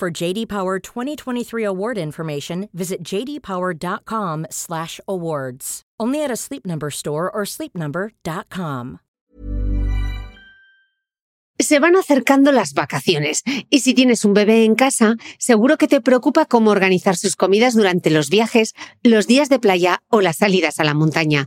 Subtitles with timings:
[0.00, 5.82] For JD Power 2023 award information, visit jdpower.com/awards.
[6.00, 9.00] Only at a Sleep Number store or sleepnumber.com.
[11.58, 16.00] Se van acercando las vacaciones y si tienes un bebé en casa, seguro que te
[16.00, 18.72] preocupa cómo organizar sus comidas durante los viajes,
[19.02, 21.46] los días de playa o las salidas a la montaña.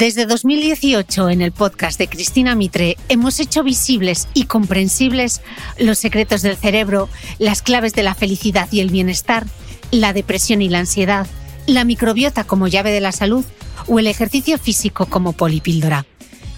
[0.00, 5.42] Desde 2018, en el podcast de Cristina Mitre, hemos hecho visibles y comprensibles
[5.78, 9.44] los secretos del cerebro, las claves de la felicidad y el bienestar,
[9.90, 11.26] la depresión y la ansiedad,
[11.66, 13.44] la microbiota como llave de la salud
[13.88, 16.06] o el ejercicio físico como polipíldora.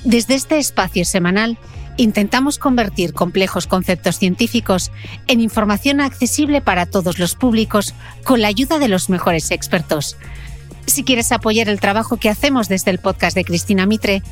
[0.05, 1.59] Desde este espacio semanal,
[1.97, 4.93] intentamos convertir complejos conceptos científicos
[5.27, 10.17] en información accesible para todos los públicos con la ayuda de los mejores expertos.
[10.93, 14.23] Si quieres apoyar el trabajo que hacemos desde el podcast de Cristina Mitre,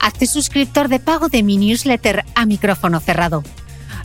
[0.00, 3.44] hazte suscriptor de pago de mi newsletter a micrófono cerrado.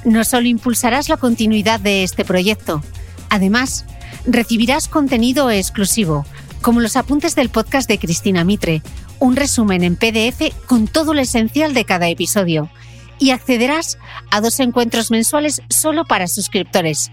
[0.03, 2.83] No solo impulsarás la continuidad de este proyecto,
[3.31, 3.85] además,
[4.27, 6.27] recibirás contenido exclusivo,
[6.61, 8.83] como los apuntes del podcast de Cristina Mitre,
[9.17, 12.69] un resumen en PDF con todo lo esencial de cada episodio,
[13.17, 13.97] y accederás
[14.29, 17.09] a dos encuentros mensuales solo para suscriptores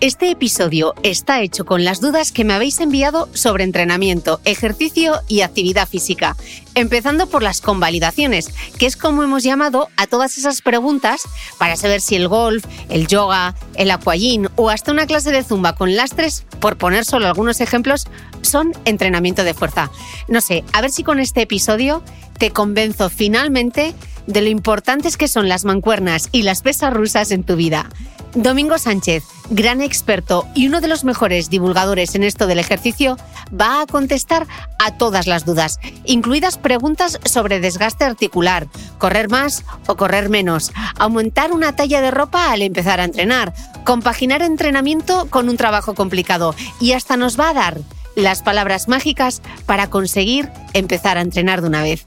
[0.00, 5.40] Este episodio está hecho con las dudas que me habéis enviado sobre entrenamiento, ejercicio y
[5.40, 6.36] actividad física,
[6.76, 11.22] empezando por las convalidaciones, que es como hemos llamado a todas esas preguntas
[11.58, 15.74] para saber si el golf, el yoga, el aquagym o hasta una clase de zumba
[15.74, 18.06] con lastres, por poner solo algunos ejemplos,
[18.42, 19.90] son entrenamiento de fuerza.
[20.28, 22.04] No sé, a ver si con este episodio
[22.38, 23.96] te convenzo finalmente
[24.28, 27.88] de lo importantes que son las mancuernas y las pesas rusas en tu vida.
[28.34, 33.16] Domingo Sánchez, gran experto y uno de los mejores divulgadores en esto del ejercicio,
[33.58, 34.46] va a contestar
[34.78, 38.68] a todas las dudas, incluidas preguntas sobre desgaste articular,
[38.98, 44.42] correr más o correr menos, aumentar una talla de ropa al empezar a entrenar, compaginar
[44.42, 47.80] entrenamiento con un trabajo complicado y hasta nos va a dar
[48.18, 52.04] las palabras mágicas para conseguir empezar a entrenar de una vez.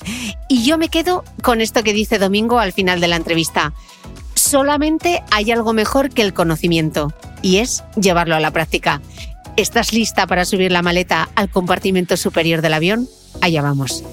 [0.48, 3.74] Y yo me quedo con esto que dice Domingo al final de la entrevista.
[4.36, 9.02] Solamente hay algo mejor que el conocimiento y es llevarlo a la práctica.
[9.56, 13.07] ¿Estás lista para subir la maleta al compartimento superior del avión?
[13.42, 14.04] Allá vamos.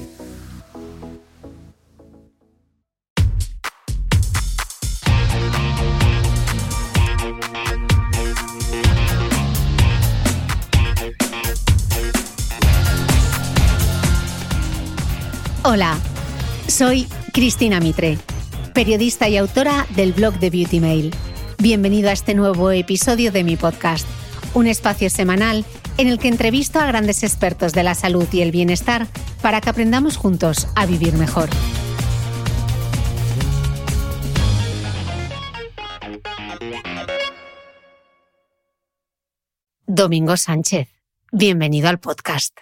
[15.71, 15.99] Hola,
[16.67, 18.17] soy Cristina Mitre,
[18.73, 21.15] periodista y autora del blog de Beauty Mail.
[21.59, 24.09] Bienvenido a este nuevo episodio de mi podcast,
[24.55, 25.67] un espacio semanal
[25.99, 29.09] en el que entrevisto a grandes expertos de la salud y el bienestar
[29.43, 31.51] para que aprendamos juntos a vivir mejor.
[39.87, 40.89] Domingo Sánchez.
[41.31, 42.57] Bienvenido al podcast.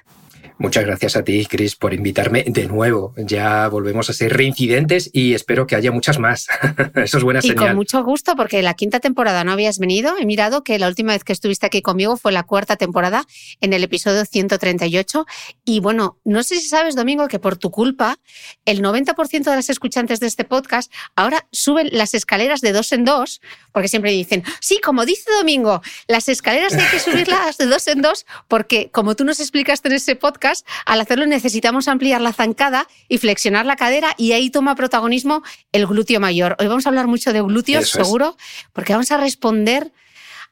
[0.58, 3.12] Muchas gracias a ti, Chris, por invitarme de nuevo.
[3.18, 6.46] Ya volvemos a ser reincidentes y espero que haya muchas más.
[6.94, 7.56] Eso es buena y señal.
[7.56, 10.14] Y con mucho gusto, porque la quinta temporada no habías venido.
[10.18, 13.26] He mirado que la última vez que estuviste aquí conmigo fue la cuarta temporada,
[13.60, 15.26] en el episodio 138.
[15.66, 18.18] Y bueno, no sé si sabes, Domingo, que por tu culpa,
[18.64, 23.04] el 90% de las escuchantes de este podcast ahora suben las escaleras de dos en
[23.04, 23.42] dos,
[23.72, 28.00] porque siempre dicen, sí, como dice Domingo, las escaleras hay que subirlas de dos en
[28.00, 30.45] dos, porque como tú nos explicaste en ese podcast,
[30.84, 35.86] al hacerlo necesitamos ampliar la zancada y flexionar la cadera y ahí toma protagonismo el
[35.86, 36.56] glúteo mayor.
[36.58, 38.36] Hoy vamos a hablar mucho de glúteos, seguro,
[38.72, 39.92] porque vamos a responder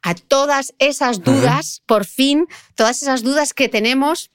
[0.02, 4.30] a todas esas dudas, por fin, todas esas dudas que tenemos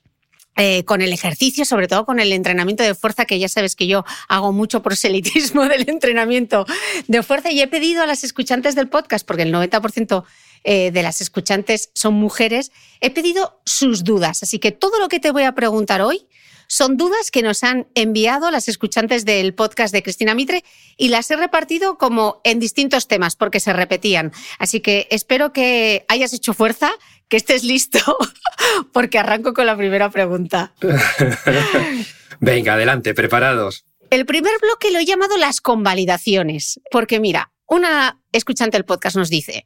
[0.56, 3.88] eh, con el ejercicio, sobre todo con el entrenamiento de fuerza, que ya sabes que
[3.88, 6.66] yo hago mucho proselitismo del entrenamiento
[7.08, 10.26] de fuerza y he pedido a las escuchantes del podcast, porque el 90%
[10.64, 12.72] eh, de las escuchantes son mujeres,
[13.02, 14.44] he pedido sus dudas.
[14.44, 16.28] Así que todo lo que te voy a preguntar hoy
[16.70, 20.64] son dudas que nos han enviado las escuchantes del podcast de Cristina Mitre
[20.98, 24.32] y las he repartido como en distintos temas porque se repetían.
[24.60, 26.92] Así que espero que hayas hecho fuerza,
[27.28, 28.00] que estés listo,
[28.94, 30.74] porque arranco con la primera pregunta.
[32.40, 33.86] Venga, adelante, preparados.
[34.12, 39.30] El primer bloque lo he llamado las convalidaciones, porque mira, una escuchante del podcast nos
[39.30, 39.66] dice,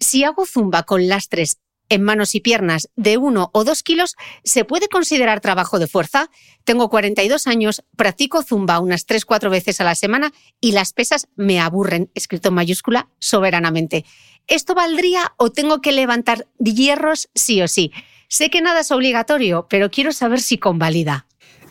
[0.00, 1.58] si hago zumba con lastres
[1.88, 6.30] en manos y piernas de uno o dos kilos, ¿se puede considerar trabajo de fuerza?
[6.64, 11.60] Tengo 42 años, practico zumba unas 3-4 veces a la semana y las pesas me
[11.60, 14.04] aburren, escrito en mayúscula, soberanamente.
[14.46, 17.92] ¿Esto valdría o tengo que levantar hierros sí o sí?
[18.28, 21.26] Sé que nada es obligatorio, pero quiero saber si convalida.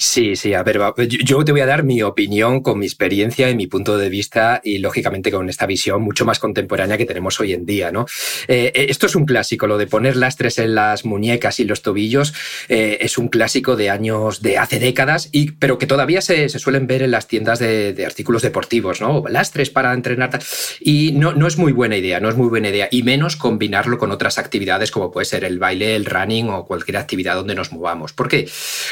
[0.06, 3.56] Sí, sí, a ver, yo te voy a dar mi opinión con mi experiencia y
[3.56, 7.54] mi punto de vista y lógicamente con esta visión mucho más contemporánea que tenemos hoy
[7.54, 8.06] en día, ¿no?
[8.50, 11.82] Eh, eh, esto es un clásico, lo de poner lastres en las muñecas y los
[11.82, 12.34] tobillos
[12.68, 17.02] eh, es un clásico de años, de hace décadas, pero que todavía se, suelen ver
[17.02, 19.24] en las tiendas de, artículos deportivos, ¿no?
[19.30, 20.38] Lastres para entrenar.
[20.82, 23.98] Y no, no es muy buena idea, no es muy buena idea, y menos combinarlo
[23.98, 27.72] con otras actividades como puede ser el baile, el running o cualquier actividad donde nos
[27.72, 28.12] movamos.
[28.12, 28.50] ¿Por qué?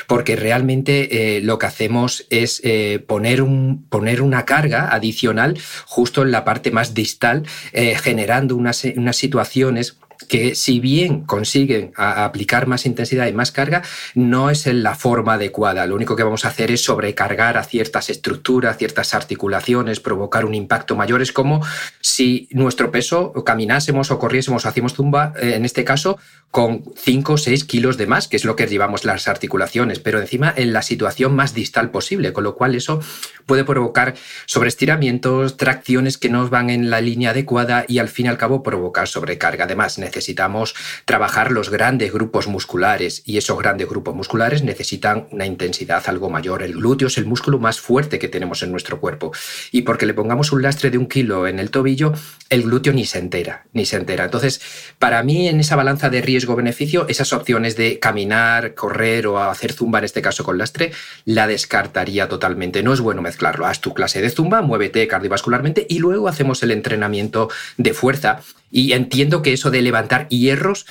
[0.08, 6.22] Porque realmente eh, lo que hacemos es eh, poner, un, poner, una carga adicional justo
[6.22, 7.44] en la parte más distal,
[7.74, 13.82] eh, generando unas, unas situaciones que si bien consiguen aplicar más intensidad y más carga,
[14.16, 15.86] no es en la forma adecuada.
[15.86, 20.56] Lo único que vamos a hacer es sobrecargar a ciertas estructuras, ciertas articulaciones, provocar un
[20.56, 21.22] impacto mayor.
[21.22, 21.62] Es como
[22.00, 26.18] si nuestro peso caminásemos o corriésemos o hacíamos zumba, eh, en este caso,
[26.52, 30.20] con 5 o 6 kilos de más, que es lo que llevamos las articulaciones, pero
[30.20, 33.00] encima en la situación más distal posible, con lo cual eso
[33.46, 34.16] puede provocar
[34.46, 38.64] sobreestiramientos, tracciones que no van en la línea adecuada y al fin y al cabo
[38.64, 39.64] provocar sobrecarga.
[39.64, 40.76] Además, necesitamos
[41.06, 46.64] trabajar los grandes grupos musculares y esos grandes grupos musculares necesitan una intensidad algo mayor.
[46.64, 49.32] El glúteo es el músculo más fuerte que tenemos en nuestro cuerpo
[49.72, 52.14] y porque le pongamos un lastre de un kilo en el tobillo,
[52.50, 54.26] el glúteo ni se entera, ni se entera.
[54.26, 54.62] Entonces,
[55.00, 60.00] para mí en esa balanza de riesgo-beneficio, esas opciones de caminar, correr o hacer zumba,
[60.00, 60.92] en este caso con lastre,
[61.24, 62.84] la descartaría totalmente.
[62.84, 63.66] No es bueno mezclarlo.
[63.66, 68.94] Haz tu clase de zumba, muévete cardiovascularmente y luego hacemos el entrenamiento de fuerza y
[68.94, 70.86] entiendo que eso de levantar hierros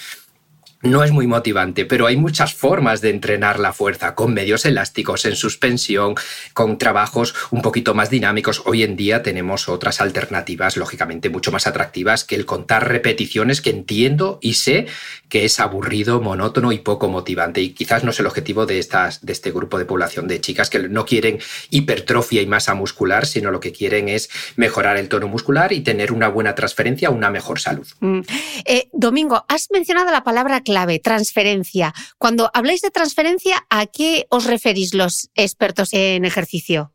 [0.83, 5.25] no es muy motivante, pero hay muchas formas de entrenar la fuerza, con medios elásticos,
[5.27, 6.15] en suspensión,
[6.55, 8.63] con trabajos un poquito más dinámicos.
[8.65, 13.71] Hoy en día tenemos otras alternativas, lógicamente, mucho más atractivas que el contar repeticiones que
[13.71, 14.87] entiendo y sé
[15.29, 17.61] que es aburrido, monótono y poco motivante.
[17.61, 20.89] Y quizás no es el objetivo de, de este grupo de población de chicas que
[20.89, 21.39] no quieren
[21.71, 26.11] hipertrofia y masa muscular, sino lo que quieren es mejorar el tono muscular y tener
[26.11, 27.87] una buena transferencia, una mejor salud.
[28.01, 28.21] Mm.
[28.65, 31.93] Eh, Domingo, has mencionado la palabra clave, transferencia.
[32.17, 36.93] Cuando habláis de transferencia, ¿a qué os referís los expertos en ejercicio?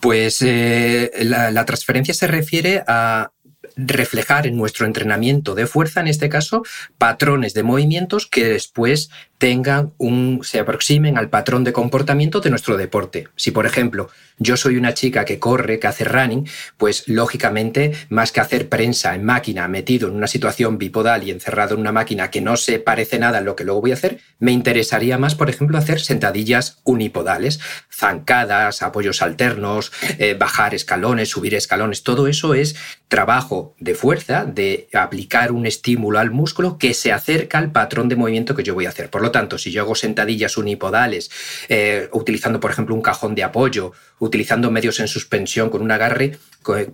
[0.00, 3.32] Pues eh, la, transferencia se refiere a
[3.76, 6.62] reflejar en nuestro entrenamiento de fuerza, en este caso,
[6.96, 12.76] patrones de movimientos que después tengan un, se aproximen al patrón de comportamiento de nuestro
[12.76, 13.28] deporte.
[13.36, 18.32] Si, por ejemplo, yo soy una chica que corre, que hace running, pues lógicamente, más
[18.32, 22.30] que hacer prensa en máquina, metido en una situación bipodal y encerrado en una máquina
[22.30, 25.34] que no se parece nada a lo que luego voy a hacer, me interesaría más,
[25.34, 27.60] por ejemplo, hacer sentadillas unipodales,
[27.92, 32.76] zancadas, apoyos alternos, eh, bajar escalones, subir escalones, todo eso es
[33.08, 38.16] trabajo de fuerza, de aplicar un estímulo al músculo que se acerca al patrón de
[38.16, 39.10] movimiento que yo voy a hacer.
[39.10, 41.30] Por lo tanto, si yo hago sentadillas unipodales,
[41.68, 46.38] eh, utilizando, por ejemplo, un cajón de apoyo, utilizando medios en suspensión con un agarre,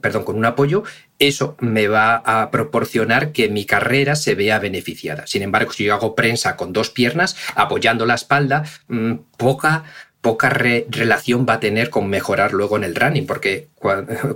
[0.00, 0.84] perdón, con un apoyo,
[1.18, 5.26] eso me va a proporcionar que mi carrera se vea beneficiada.
[5.26, 9.84] Sin embargo, si yo hago prensa con dos piernas, apoyando la espalda, mm, poca
[10.24, 13.68] poca relación va a tener con mejorar luego en el running, porque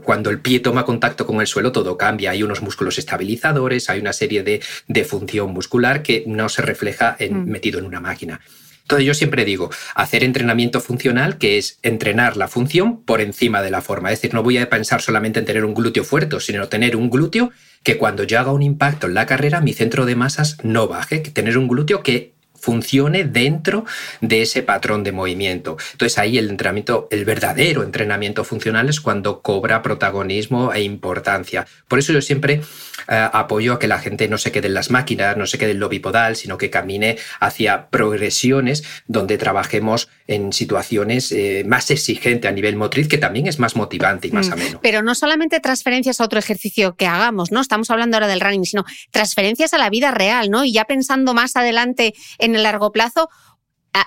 [0.05, 2.33] cuando el pie toma contacto con el suelo todo cambia.
[2.33, 7.17] Hay unos músculos estabilizadores, hay una serie de, de función muscular que no se refleja
[7.19, 7.49] en, mm.
[7.49, 8.39] metido en una máquina.
[8.83, 13.71] Entonces yo siempre digo, hacer entrenamiento funcional, que es entrenar la función por encima de
[13.71, 14.13] la forma.
[14.13, 17.09] Es decir, no voy a pensar solamente en tener un glúteo fuerte, sino tener un
[17.09, 17.51] glúteo
[17.83, 21.23] que cuando yo haga un impacto en la carrera, mi centro de masas no baje,
[21.23, 23.85] que tener un glúteo que funcione dentro
[24.21, 25.77] de ese patrón de movimiento.
[25.93, 31.67] Entonces ahí el entrenamiento, el verdadero entrenamiento funcional es cuando cobra protagonismo e importancia.
[31.87, 32.61] Por eso yo siempre
[33.09, 35.73] eh, apoyo a que la gente no se quede en las máquinas, no se quede
[35.73, 42.49] en lo bipodal, sino que camine hacia progresiones donde trabajemos en situaciones eh, más exigentes
[42.49, 44.53] a nivel motriz, que también es más motivante y más mm.
[44.53, 44.81] ameno.
[44.83, 47.61] Pero no solamente transferencias a otro ejercicio que hagamos, ¿no?
[47.61, 50.65] Estamos hablando ahora del running, sino transferencias a la vida real, ¿no?
[50.65, 53.29] Y ya pensando más adelante en el largo plazo,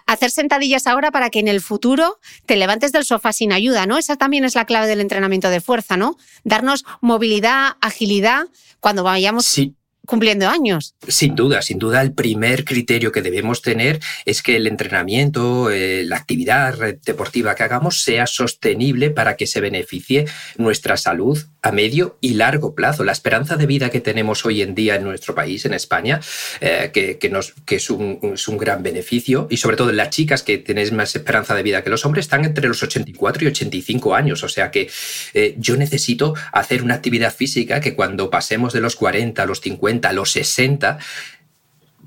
[0.06, 3.98] hacer sentadillas ahora para que en el futuro te levantes del sofá sin ayuda, ¿no?
[3.98, 6.18] Esa también es la clave del entrenamiento de fuerza, ¿no?
[6.44, 8.46] Darnos movilidad, agilidad
[8.80, 10.96] cuando vayamos sí cumpliendo años.
[11.08, 16.04] Sin duda, sin duda, el primer criterio que debemos tener es que el entrenamiento, eh,
[16.06, 20.26] la actividad deportiva que hagamos sea sostenible para que se beneficie
[20.58, 23.04] nuestra salud a medio y largo plazo.
[23.04, 26.20] La esperanza de vida que tenemos hoy en día en nuestro país, en España,
[26.60, 31.56] eh, que, es, un, gran beneficio, y sobre todo las chicas que tenéis más esperanza
[31.56, 34.44] de vida que los hombres, están entre los 84 y 85 años.
[34.44, 34.90] O sea que
[35.34, 39.62] eh, yo necesito hacer una actividad física que cuando pasemos de los 40 a los
[39.62, 41.00] 50, a los 60,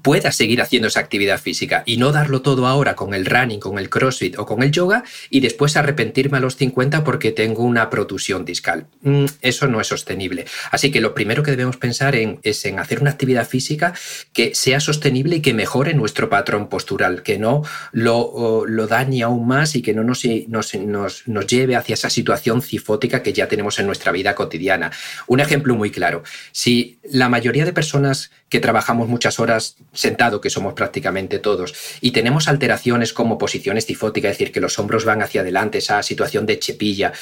[0.04, 3.78] pueda seguir haciendo esa actividad física y no darlo todo ahora con el running, con
[3.78, 7.88] el crossfit o con el yoga y después arrepentirme a los 50 porque tengo una
[7.88, 8.86] protusión discal.
[9.00, 10.44] Mm, eso no es sostenible.
[10.70, 13.94] Así que lo primero que debemos pensar en, es en hacer una actividad física
[14.34, 19.48] que sea sostenible y que mejore nuestro patrón postural, que no lo, lo dañe aún
[19.48, 23.78] más y que no nos, nos, nos lleve hacia esa situación cifótica que ya tenemos
[23.78, 24.92] en nuestra vida cotidiana.
[25.28, 26.24] Un ejemplo muy claro.
[26.52, 32.10] Si la mayoría de personas que trabajamos muchas horas sentado, que somos prácticamente todos, y
[32.10, 36.46] tenemos alteraciones como posiciones tifóticas, es decir, que los hombros van hacia adelante, esa situación
[36.46, 37.12] de chepilla.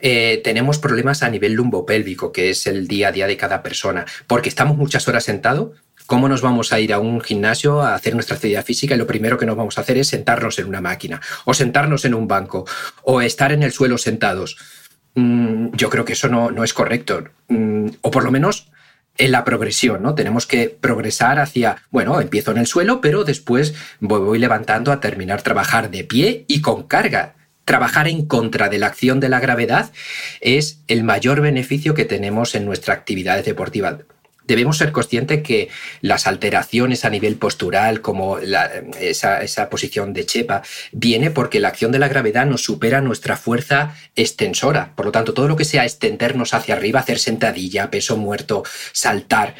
[0.00, 4.04] Eh, tenemos problemas a nivel lumbopélvico, que es el día a día de cada persona,
[4.26, 5.74] porque estamos muchas horas sentado.
[6.06, 9.08] ¿Cómo nos vamos a ir a un gimnasio a hacer nuestra actividad física y lo
[9.08, 12.28] primero que nos vamos a hacer es sentarnos en una máquina o sentarnos en un
[12.28, 12.64] banco
[13.02, 14.56] o estar en el suelo sentados?
[15.14, 17.24] Mm, yo creo que eso no, no es correcto.
[17.48, 18.68] Mm, o por lo menos
[19.18, 20.14] en la progresión, ¿no?
[20.14, 25.42] Tenemos que progresar hacia, bueno, empiezo en el suelo, pero después voy, levantando a terminar
[25.42, 27.34] trabajar de pie y con carga.
[27.64, 29.90] Trabajar en contra de la acción de la gravedad
[30.40, 33.98] es el mayor beneficio que tenemos en nuestra actividad deportiva
[34.46, 35.68] debemos ser conscientes que
[36.00, 40.62] las alteraciones a nivel postural, como esa, posición de chepa,
[40.92, 44.92] viene porque la acción de la gravedad nos supera nuestra fuerza extensora.
[44.94, 49.54] Por lo tanto, todo lo que sea extendernos hacia arriba, hacer sentadilla, peso muerto, saltar,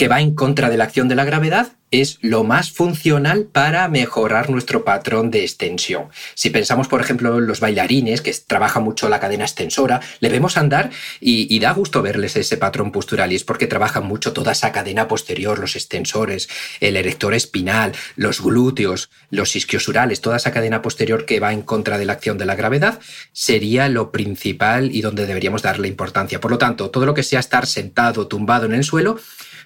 [0.00, 3.86] que va en contra de la acción de la gravedad, es lo más funcional para
[3.88, 6.06] mejorar nuestro patrón de extensión.
[6.34, 10.56] Si pensamos, por ejemplo, en los bailarines, que trabajan mucho la cadena extensora, le vemos
[10.56, 10.88] andar
[11.20, 15.06] y, da gusto verles ese patrón postural y es porque trabajan mucho toda esa cadena
[15.06, 16.48] posterior, los extensores,
[16.80, 21.98] el erector espinal, los glúteos, los isquiosurales, toda esa cadena posterior que va en contra
[21.98, 23.00] de la acción de la gravedad,
[23.32, 26.40] sería lo principal y donde deberíamos darle importancia.
[26.40, 29.20] Por lo tanto, todo lo que sea estar sentado, tumbado en el suelo,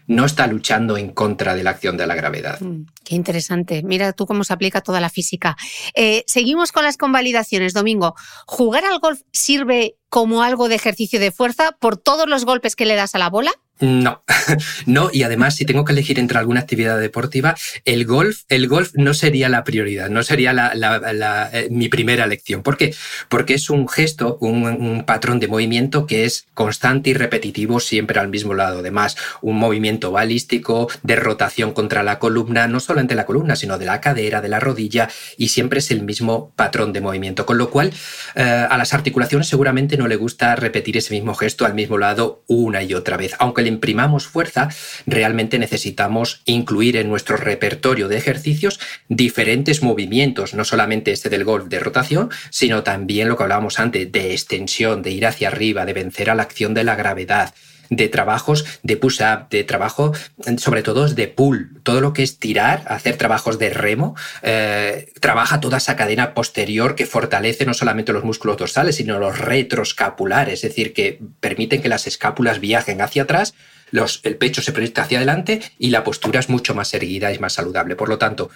[0.07, 2.61] no está luchando en contra de la acción de la gravedad.
[2.61, 3.83] Mm, qué interesante.
[3.83, 5.57] Mira tú cómo se aplica toda la física.
[5.95, 7.73] Eh, seguimos con las convalidaciones.
[7.73, 8.15] Domingo,
[8.47, 12.87] ¿jugar al golf sirve como algo de ejercicio de fuerza por todos los golpes que
[12.87, 13.53] le das a la bola?
[13.81, 14.23] No,
[14.87, 18.93] no, y además si tengo que elegir entre alguna actividad deportiva, el golf, el golf
[18.95, 22.63] no sería la prioridad, no sería la, eh, mi primera elección.
[22.63, 22.95] ¿Por qué?
[23.29, 28.29] Porque es un gesto, un, patrón de movimiento que es constante y repetitivo siempre al
[28.29, 28.79] mismo lado.
[28.79, 33.87] Además, un movimiento balístico de rotación contra la columna, no solamente la columna, sino de
[33.87, 37.45] la cadera, de la rodilla, y siempre es el mismo patrón de movimiento.
[37.45, 37.93] Con lo cual,
[38.37, 42.45] eh, a las articulaciones seguramente no le gusta repetir ese mismo gesto al mismo lado
[42.47, 44.69] una y otra vez, aunque imprimamos fuerza,
[45.07, 51.67] realmente necesitamos incluir en nuestro repertorio de ejercicios diferentes movimientos, no solamente este del golf
[51.67, 55.93] de rotación, sino también lo que hablábamos antes de extensión, de ir hacia arriba, de
[55.93, 57.55] vencer a la acción de la gravedad,
[57.91, 60.13] de trabajos de push-up, de trabajo,
[60.59, 61.81] sobre todo de pull.
[61.83, 66.95] Todo lo que es tirar, hacer trabajos de remo, eh, trabaja toda esa cadena posterior
[66.95, 71.89] que fortalece no solamente los músculos dorsales, sino los retroscapulares, es decir, que permiten que
[71.89, 73.55] las escápulas viajen hacia atrás,
[73.91, 77.39] los, el pecho se proyecta hacia adelante y la postura es mucho más erguida y
[77.39, 77.97] más saludable.
[77.97, 78.51] Por lo tanto,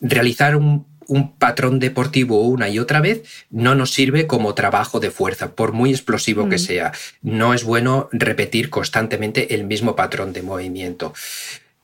[0.00, 5.10] realizar un un patrón deportivo una y otra vez no nos sirve como trabajo de
[5.10, 6.60] fuerza, por muy explosivo que mm.
[6.60, 6.92] sea.
[7.22, 11.12] No es bueno repetir constantemente el mismo patrón de movimiento.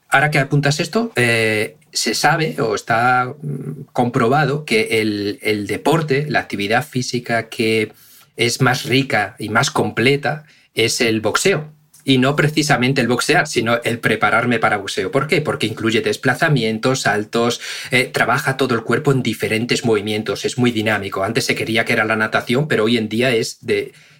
[0.08, 6.26] Ahora que apuntas esto, eh, se sabe o está mm, comprobado que el, el deporte,
[6.28, 7.92] la actividad física que
[8.36, 11.72] es más rica y más completa es el boxeo
[12.04, 15.10] y no precisamente el boxear, sino el prepararme para boxeo.
[15.10, 15.40] ¿Por qué?
[15.40, 21.24] Porque incluye desplazamientos, saltos, eh, trabaja todo el cuerpo en diferentes movimientos, es muy dinámico.
[21.24, 23.58] Antes se quería que era la natación, pero hoy en día es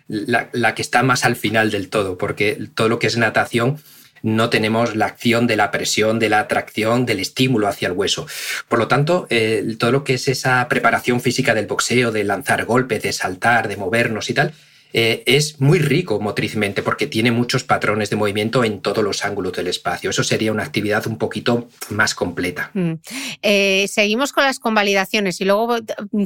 [0.09, 3.79] la que está más al final del todo, porque todo lo que es natación
[4.25, 8.27] no tenemos la acción de la presión, de la atracción, del estímulo hacia el hueso.
[8.69, 12.65] Por lo tanto, eh, todo lo que es esa preparación física del boxeo, de lanzar
[12.65, 14.55] golpes, de saltar, de movernos y tal,
[14.97, 19.53] eh, es muy rico motrizmente porque tiene muchos patrones de movimiento en todos los ángulos
[19.55, 20.11] del espacio.
[20.11, 22.71] Eso sería una actividad un poquito más completa.
[22.75, 22.93] Mm.
[23.43, 25.79] Eh, seguimos con las convalidaciones y luego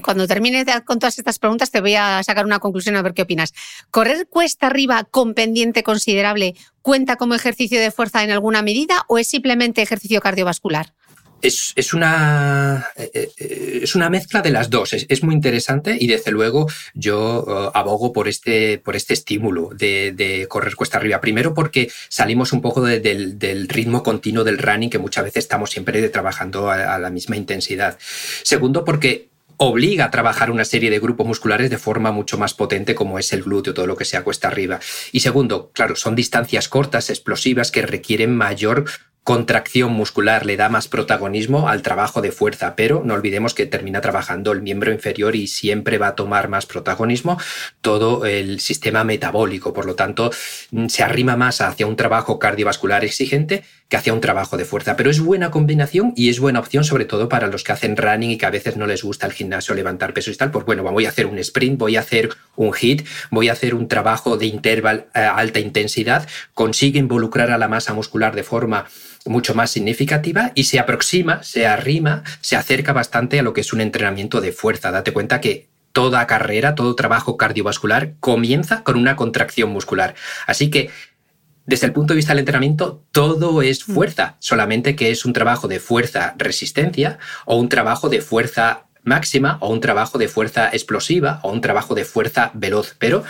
[0.03, 3.23] cuando termine con todas estas preguntas te voy a sacar una conclusión a ver qué
[3.23, 3.55] opinas.
[3.91, 9.17] ¿Correr cuesta arriba con pendiente considerable cuenta como ejercicio de fuerza en alguna medida o
[9.17, 10.93] es simplemente ejercicio cardiovascular?
[11.41, 14.93] Es, una, eh, eh, es una mezcla de las dos.
[14.93, 20.47] Es, muy interesante y desde luego yo eh, abogo por este, por este estímulo de,
[20.49, 21.21] correr cuesta arriba.
[21.21, 26.09] Primero porque salimos un poco del, ritmo continuo del running que muchas veces estamos siempre
[26.09, 27.99] trabajando a, la misma intensidad.
[28.43, 29.29] Segundo porque
[29.59, 33.33] obliga a trabajar una serie de grupos musculares de forma mucho más potente como es
[33.33, 34.79] el glúteo, todo lo que sea cuesta arriba.
[35.13, 38.85] Y segundo, claro, son distancias cortas, explosivas, que requieren mayor
[39.25, 44.01] contracción muscular le da más protagonismo al trabajo de fuerza, pero no olvidemos que termina
[44.01, 47.39] trabajando el miembro inferior y siempre va a tomar más protagonismo
[47.81, 49.73] todo el sistema metabólico.
[49.73, 50.31] Por lo tanto,
[50.71, 54.97] mm, se arrima más hacia un trabajo cardiovascular exigente que hacia un trabajo de fuerza.
[54.97, 58.33] Pero es buena combinación y es buena opción sobre todo para los que hacen running
[58.33, 60.51] y que a veces no les gusta el gimnasio, levantar peso y tal.
[60.51, 63.75] Pues bueno, voy a hacer un sprint, voy a hacer un hit, voy a hacer
[63.75, 68.43] un trabajo de interval a eh, alta intensidad, consigue involucrar a la masa muscular de
[68.43, 68.87] forma
[69.29, 73.73] mucho más significativa y se aproxima, se arrima, se acerca bastante a lo que es
[73.73, 74.91] un entrenamiento de fuerza.
[74.91, 80.15] Date cuenta que toda carrera, todo trabajo cardiovascular comienza con una contracción muscular.
[80.47, 80.91] Así que
[81.67, 83.93] desde el punto de vista del entrenamiento, todo es mm.
[83.93, 89.71] fuerza, solamente que es un trabajo de fuerza-resistencia o un trabajo de fuerza máxima o
[89.71, 92.95] un trabajo de fuerza explosiva o un trabajo de fuerza veloz.
[92.99, 93.25] Pero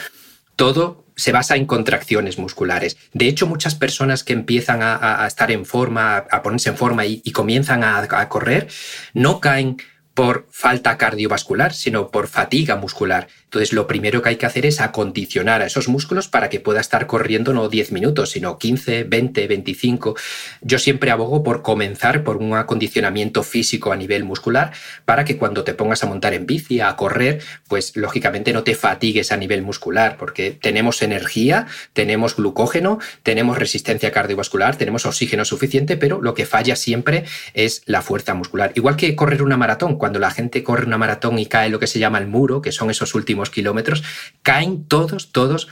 [0.54, 2.96] todo se basa en contracciones musculares.
[3.12, 7.30] De hecho, muchas personas que empiezan a, estar en forma, a ponerse en forma y,
[7.32, 8.68] comienzan a correr,
[9.12, 9.76] no caen
[10.18, 13.28] por falta cardiovascular, sino por fatiga muscular.
[13.48, 16.82] Entonces, lo primero que hay que hacer es acondicionar a esos músculos para que pueda
[16.82, 20.16] estar corriendo no 10 minutos, sino 15, 20, 25.
[20.60, 24.72] Yo siempre abogo por comenzar por un acondicionamiento físico a nivel muscular
[25.06, 28.74] para que cuando te pongas a montar en bici, a correr, pues lógicamente no te
[28.74, 35.96] fatigues a nivel muscular, porque tenemos energía, tenemos glucógeno, tenemos resistencia cardiovascular, tenemos oxígeno suficiente,
[35.96, 38.72] pero lo que falla siempre es la fuerza muscular.
[38.74, 41.86] Igual que correr una maratón, cuando la gente corre una maratón y cae lo que
[41.86, 44.02] se llama el muro, que son esos últimos kilómetros,
[44.42, 45.68] caen todos, todos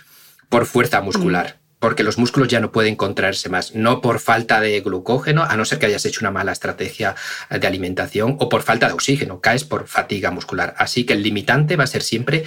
[0.48, 1.58] por fuerza muscular.
[1.78, 5.64] Porque los músculos ya no pueden contraerse más, no por falta de glucógeno, a no
[5.66, 7.14] ser que hayas hecho una mala estrategia
[7.50, 10.74] de alimentación, o por falta de oxígeno, caes por fatiga muscular.
[10.78, 12.44] Así que el limitante va a ser siempre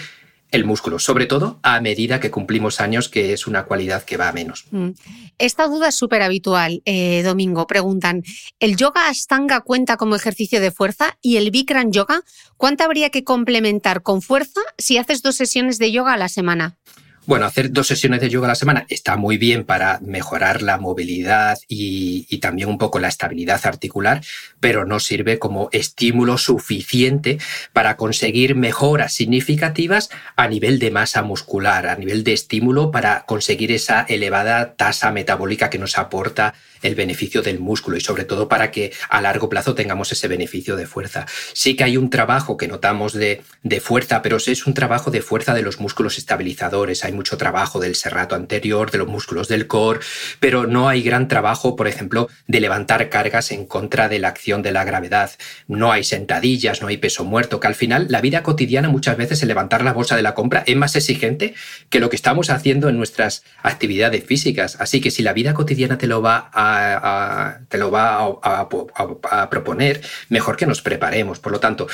[0.51, 4.29] el músculo, sobre todo a medida que cumplimos años, que es una cualidad que va
[4.29, 4.65] a menos.
[4.71, 4.89] Mm.
[5.37, 7.67] Esta duda es súper habitual, eh, Domingo.
[7.67, 8.23] Preguntan,
[8.59, 12.23] ¿el yoga astanga cuenta como ejercicio de fuerza y el Bikram yoga
[12.57, 16.78] cuánto habría que complementar con fuerza si haces dos sesiones de yoga a la semana?
[17.25, 20.77] Bueno, hacer dos sesiones de yoga a la semana está muy bien para mejorar la
[20.77, 24.21] movilidad y, también un poco la estabilidad articular,
[24.61, 27.37] pero no sirve como estímulo suficiente
[27.73, 33.73] para conseguir mejoras significativas a nivel de masa muscular, a nivel de estímulo para conseguir
[33.73, 38.71] esa elevada tasa metabólica que nos aporta el beneficio del músculo y sobre todo para
[38.71, 41.25] que a largo plazo tengamos ese beneficio de fuerza.
[41.53, 45.21] Sí que hay un trabajo que notamos de, de fuerza, pero es un trabajo de
[45.21, 47.03] fuerza de los músculos estabilizadores.
[47.03, 49.99] Hay mucho trabajo del serrato anterior, de los músculos del core,
[50.39, 54.61] pero no hay gran trabajo, por ejemplo, de levantar cargas en contra de la acción
[54.61, 55.31] de la gravedad.
[55.67, 59.41] No hay sentadillas, no hay peso muerto, que al final la vida cotidiana muchas veces
[59.41, 61.55] el levantar la bolsa de la compra es más exigente
[61.89, 64.77] que lo que estamos haciendo en nuestras actividades físicas.
[64.79, 69.99] Así que si la vida cotidiana te lo va a, te lo va a, proponer,
[70.29, 71.39] mejor que nos preparemos.
[71.39, 71.87] Por lo tanto,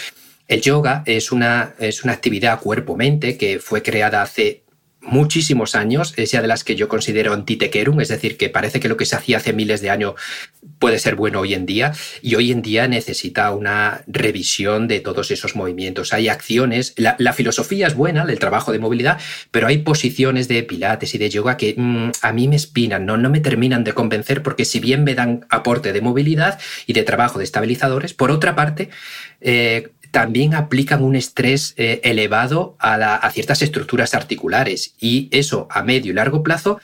[0.48, 4.65] el yoga es una, es una actividad cuerpo-mente que fue creada hace
[5.06, 8.90] muchísimos años, es ya de las que yo considero antitequerum, es decir, que parece que
[8.90, 10.16] lo que se hacía hace miles de años
[10.80, 15.32] puede ser bueno hoy en día y hoy en día necesita una revisión de todos
[15.32, 16.14] esos movimientos.
[16.14, 19.20] Hay acciones, la, filosofía es buena, el trabajo de movilidad,
[19.52, 23.18] pero hay posiciones de pilates y de yoga que mm, a mí me espinan, ¿no?
[23.18, 27.04] no me terminan de convencer porque si bien me dan aporte de movilidad y de
[27.04, 28.90] trabajo de estabilizadores, por otra parte,
[29.42, 36.14] eh, también aplican un estrés eh, elevado a, ciertas estructuras articulares y eso a medio
[36.14, 36.80] y largo plazo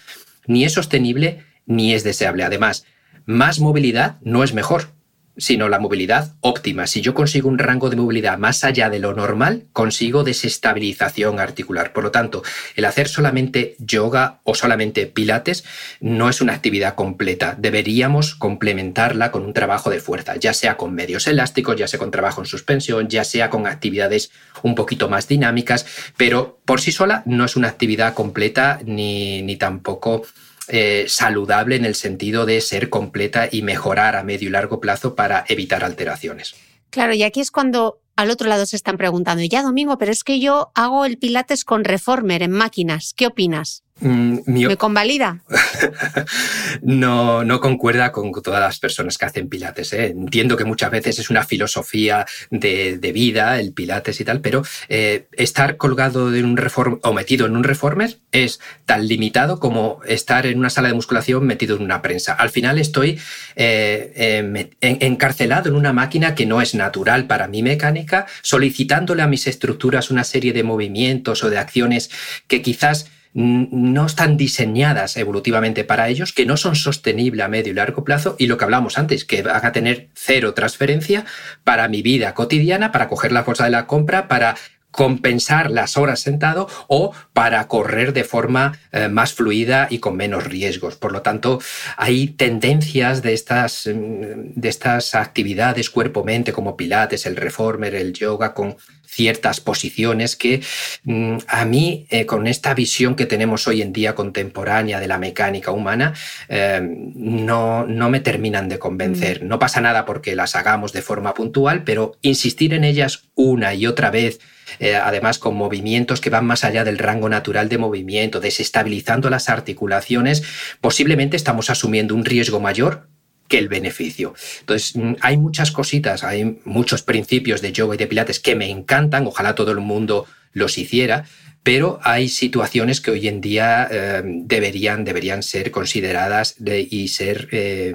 [0.48, 2.44] ni es sostenible ni es deseable.
[2.44, 2.84] Además,
[3.26, 4.90] más movilidad no es mejor
[5.38, 6.88] sino la movilidad óptima.
[6.88, 11.94] Si yo consigo un rango de movilidad más allá de lo normal, consigo desestabilización articular.
[11.94, 12.44] Por lo tanto,
[12.76, 15.64] el hacer solamente yoga o solamente pilates
[16.00, 17.56] no es una actividad completa.
[17.58, 22.12] Deberíamos complementarla con un trabajo de fuerza, ya sea con medios elásticos, ya sea con
[22.12, 24.32] trabajo en suspensión, ya sea con actividades
[24.64, 25.86] un poquito más dinámicas,
[26.18, 30.24] pero por sí sola no es una actividad completa ni, ni tampoco
[30.72, 35.16] eh, saludable en el sentido de ser completa y mejorar a medio y largo plazo
[35.16, 36.56] para evitar alteraciones.
[36.90, 40.24] Claro, y aquí es cuando al otro lado se están preguntando, ya Domingo, pero es
[40.24, 43.84] que yo hago el Pilates con Reformer en máquinas, ¿qué opinas?
[44.02, 45.44] Mm, ¿Me convalida?
[46.82, 49.94] no, no concuerda con todas las personas que hacen pilates.
[49.94, 50.08] ¿eh?
[50.08, 55.28] Entiendo que muchas veces es una filosofía de, vida, el pilates y tal, pero eh,
[55.34, 60.48] estar colgado en un reform o metido en un reformer es tan limitado como estar
[60.48, 62.34] en una sala de musculación metido en una prensa.
[62.34, 63.20] Al final estoy
[63.56, 69.46] eh, encarcelado en una máquina que no es natural para mi mecánica, solicitándole a mis
[69.46, 72.10] estructuras una serie de movimientos o de acciones
[72.48, 77.76] que quizás no están diseñadas evolutivamente para ellos, que no son sostenibles a medio y
[77.76, 81.26] largo plazo y lo que hablamos antes, que van a tener cero transferencia
[81.64, 84.56] para mi vida cotidiana, para coger la fuerza de la compra, para
[84.92, 90.44] compensar las horas sentado o para correr de forma eh, más fluida y con menos
[90.44, 90.96] riesgos.
[90.96, 91.60] Por lo tanto,
[91.98, 98.54] hay tendencias de estas, mm, de estas actividades cuerpo-mente como pilates, el reformer, el yoga,
[98.54, 98.76] con
[99.12, 100.62] ciertas posiciones que
[101.04, 105.18] mm, a mí, eh, con esta visión que tenemos hoy en día contemporánea de la
[105.18, 106.14] mecánica humana,
[106.48, 109.44] eh, no, no me terminan de convencer.
[109.44, 109.48] Mm.
[109.48, 113.86] No pasa nada porque las hagamos de forma puntual, pero insistir en ellas una y
[113.86, 114.40] otra vez
[114.80, 119.50] eh, además con movimientos que van más allá del rango natural de movimiento, desestabilizando las
[119.50, 120.44] articulaciones,
[120.80, 123.08] posiblemente estamos asumiendo un riesgo mayor
[123.48, 124.34] que el beneficio.
[124.62, 128.70] Entonces, mm, hay muchas cositas, hay muchos principios de yoga y de pilates que me
[128.70, 131.26] encantan, ojalá todo el mundo los hiciera,
[131.64, 137.94] pero hay situaciones que hoy en día eh, deberían, deberían ser consideradas y ser, eh,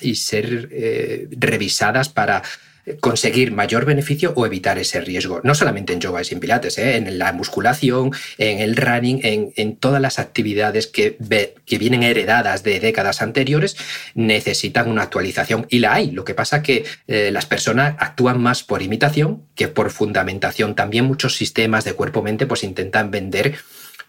[0.00, 0.68] y ser
[1.30, 2.42] revisadas para
[3.00, 5.40] conseguir mayor beneficio o evitar ese riesgo.
[5.44, 6.96] No solamente en yoga y en pilates, ¿eh?
[6.96, 11.16] en la musculación, en el running, en, todas las actividades que,
[11.64, 13.76] que, vienen heredadas de décadas anteriores,
[14.14, 16.10] necesitan una actualización y la hay.
[16.10, 20.74] Lo que pasa es que eh, las personas actúan más por imitación que por fundamentación.
[20.74, 23.54] También muchos sistemas de cuerpo-mente pues intentan vender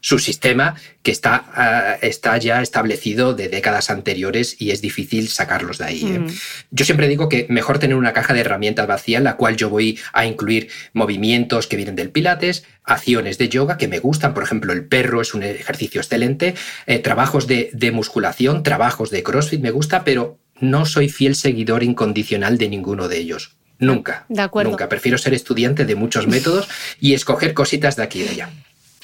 [0.02, 5.78] su sistema que está, ah, está ya establecido de décadas anteriores y es difícil sacarlos
[5.78, 6.02] de ahí.
[6.04, 6.20] ¿eh?
[6.20, 6.28] Mm.
[6.72, 9.70] Yo siempre digo que mejor tener una caja de herramientas vacía en la cual yo
[9.70, 14.44] voy a incluir movimientos que vienen del pilates, acciones de yoga que me gustan, por
[14.44, 16.56] ejemplo, el perro es un ejercicio excelente,
[16.88, 21.84] eh, trabajos de, de musculación, trabajos de CrossFit me gusta, pero no soy fiel seguidor
[21.84, 23.56] incondicional de ninguno de ellos.
[23.80, 24.26] Nunca.
[24.30, 24.70] De acuerdo.
[24.70, 24.88] Nunca.
[24.88, 28.50] Prefiero ser estudiante de muchos métodos y escoger cositas de aquí y de allá.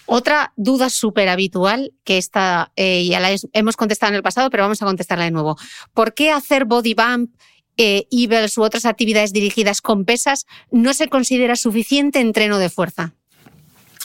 [0.07, 4.63] Otra duda súper habitual, que esta eh, ya la hemos contestado en el pasado, pero
[4.63, 5.57] vamos a contestarla de nuevo.
[5.93, 7.35] ¿Por qué hacer body bump,
[7.77, 13.13] eh, u otras actividades dirigidas con pesas no se considera suficiente entreno de fuerza?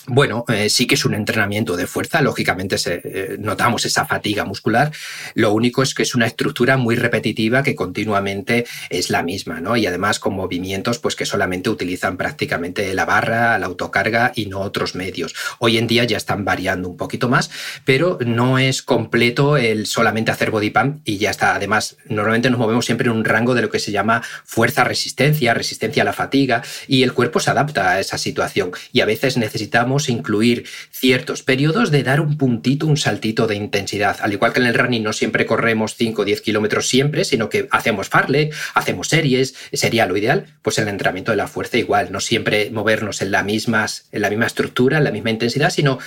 [0.09, 4.91] Bueno, eh, sí que es un entrenamiento de fuerza, lógicamente eh, notamos esa fatiga muscular,
[5.35, 9.77] lo único es que es una estructura muy repetitiva que continuamente es la misma, ¿no?
[9.77, 14.61] Y además con movimientos pues que solamente utilizan prácticamente la barra, la autocarga y no
[14.61, 15.37] otros medios.
[15.61, 17.51] Hoy en día ya están variando un poquito más,
[17.85, 21.55] pero no es completo el solamente hacer body pump y ya está.
[21.55, 26.03] Además, normalmente nos movemos siempre en un rango de lo que se llama fuerza-resistencia, resistencia
[26.03, 29.92] a la fatiga y el cuerpo se adapta a esa situación y a veces necesitamos
[30.09, 34.17] incluir ciertos periodos de dar un puntito, un saltito de intensidad.
[34.21, 37.49] Al igual que en el running no siempre corremos 5 o 10 kilómetros siempre, sino
[37.49, 42.11] que hacemos farle, hacemos series, sería lo ideal, pues el entrenamiento de la fuerza igual,
[42.11, 45.99] no siempre movernos en la en la misma estructura, en la misma intensidad, sino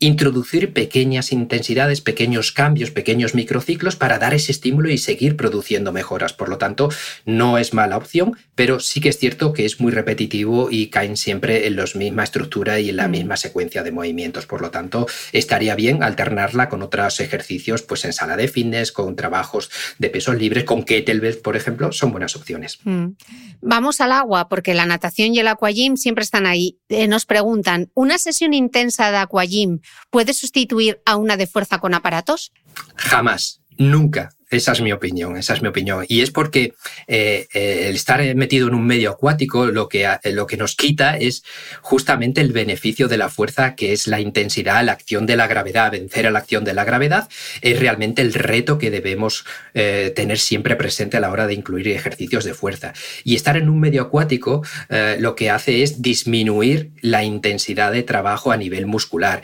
[0.00, 6.32] introducir pequeñas intensidades, pequeños cambios, pequeños microciclos para dar ese estímulo y seguir produciendo mejoras.
[6.32, 6.90] Por lo tanto,
[7.24, 11.16] no es mala opción, pero sí que es cierto que es muy repetitivo y caen
[11.16, 13.10] siempre en la misma estructura y en la mm.
[13.10, 14.46] misma secuencia de movimientos.
[14.46, 19.16] Por lo tanto, estaría bien alternarla con otros ejercicios, pues en sala de fitness, con
[19.16, 22.78] trabajos de pesos libres, con kettlebells, por ejemplo, son buenas opciones.
[22.84, 23.08] Mm.
[23.60, 26.78] Vamos al agua, porque la natación y el aquagym siempre están ahí.
[26.88, 31.94] Eh, nos preguntan, ¿una sesión intensa de aquagym puede sustituir a una de fuerza con
[31.94, 32.52] aparatos?
[32.96, 34.30] Jamás, nunca.
[34.50, 36.04] Esa es mi opinión, esa es mi opinión.
[36.08, 36.74] Y es porque
[37.06, 40.76] eh, eh, el estar metido en un medio acuático lo que, eh, lo que nos
[40.76, 41.44] quita es
[41.80, 45.92] justamente el beneficio de la fuerza, que es la intensidad, la acción de la gravedad.
[45.92, 47.28] Vencer a la acción de la gravedad
[47.62, 52.44] es realmente el reto que debemos tener siempre presente a la hora de incluir ejercicios
[52.44, 52.92] de fuerza.
[53.24, 54.62] Y estar en un medio acuático
[55.18, 59.42] lo que hace es disminuir la intensidad de trabajo a nivel muscular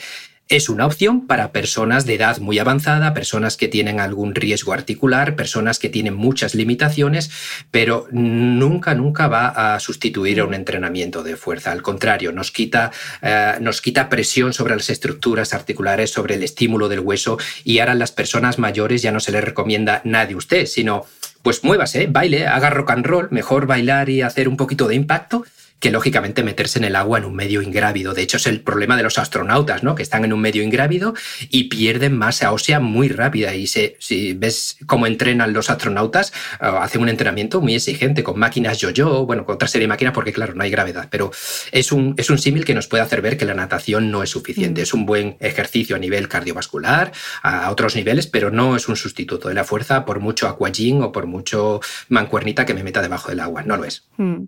[0.51, 5.37] es una opción para personas de edad muy avanzada, personas que tienen algún riesgo articular,
[5.37, 7.31] personas que tienen muchas limitaciones,
[7.71, 11.71] pero nunca, nunca va a sustituir a un entrenamiento de fuerza.
[11.71, 12.91] Al contrario, nos quita,
[13.23, 17.93] eh, nos quita presión sobre las estructuras articulares, sobre el estímulo del hueso y ahora
[17.93, 21.07] a las personas mayores ya no se les recomienda nada de usted, sino
[21.43, 25.45] pues muévase, baile, haga rock and roll, mejor bailar y hacer un poquito de impacto
[25.81, 28.15] que lógicamente meterse en el agua en un medio ingrávido.
[28.15, 29.95] De hecho, es el problema de los astronautas, ¿no?
[29.95, 31.15] Que están en un medio ingrávido
[31.49, 33.55] y pierden masa ósea muy rápida.
[33.55, 38.79] Y si ves cómo entrenan los astronautas, uh, hacen un entrenamiento muy exigente con máquinas
[38.79, 41.09] yo-yo, bueno, con otra serie de máquinas, porque claro, no hay gravedad.
[41.11, 41.31] Pero
[41.73, 44.31] es un, es un símil que nos puede hacer ver que la natación no es
[44.31, 44.83] suficiente.
[44.83, 44.85] Mm.
[44.85, 47.13] Es un buen ejercicio a nivel cardiovascular,
[47.43, 51.11] a otros niveles, pero no es un sustituto de la fuerza por mucho aquagym o
[51.11, 53.63] por mucho mancuernita que me meta debajo del agua.
[53.63, 54.05] No lo es.
[54.19, 54.45] Mm.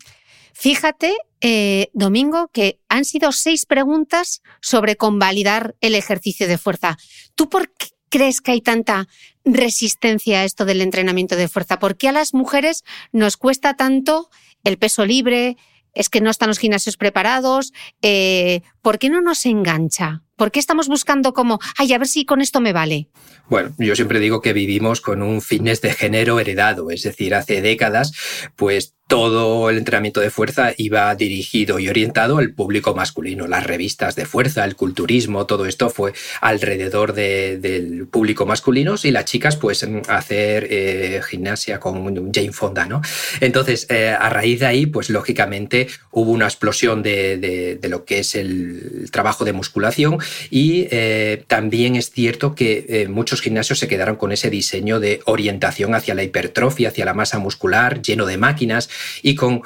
[0.53, 6.99] Fíjate, eh, Domingo, que han sido seis preguntas sobre convalidar el ejercicio de fuerza.
[7.35, 9.09] ¿Tú por qué crees que hay tanta
[9.45, 11.79] resistencia a esto del entrenamiento de fuerza?
[11.79, 14.29] ¿Por qué a las mujeres nos cuesta tanto
[14.65, 15.57] el peso libre?
[15.95, 17.73] ¿Es que no están los gimnasios preparados?
[18.03, 20.23] Eh, ¿Por qué no nos engancha?
[20.37, 23.09] ¿Por qué estamos buscando como, ay, a ver si con esto me vale?
[23.49, 27.63] Bueno, yo siempre digo que vivimos con un fitness de género heredado, es decir, hace
[27.63, 28.13] décadas,
[28.57, 33.47] pues todo el entrenamiento de fuerza iba dirigido y orientado al público masculino.
[33.47, 39.27] Las revistas de fuerza, el culturismo, todo esto fue alrededor del público masculino y las
[39.27, 43.03] chicas pues hacer eh, gimnasia con Jane Fonda, ¿no?
[43.41, 48.35] Entonces, eh, a raíz de ahí, pues lógicamente hubo una explosión de, lo que es
[48.35, 54.33] el trabajo de musculación y eh, también es cierto que muchos gimnasios se quedaron con
[54.33, 58.89] ese diseño de orientación hacia la hipertrofia, hacia la masa muscular, lleno de máquinas
[59.23, 59.63] y con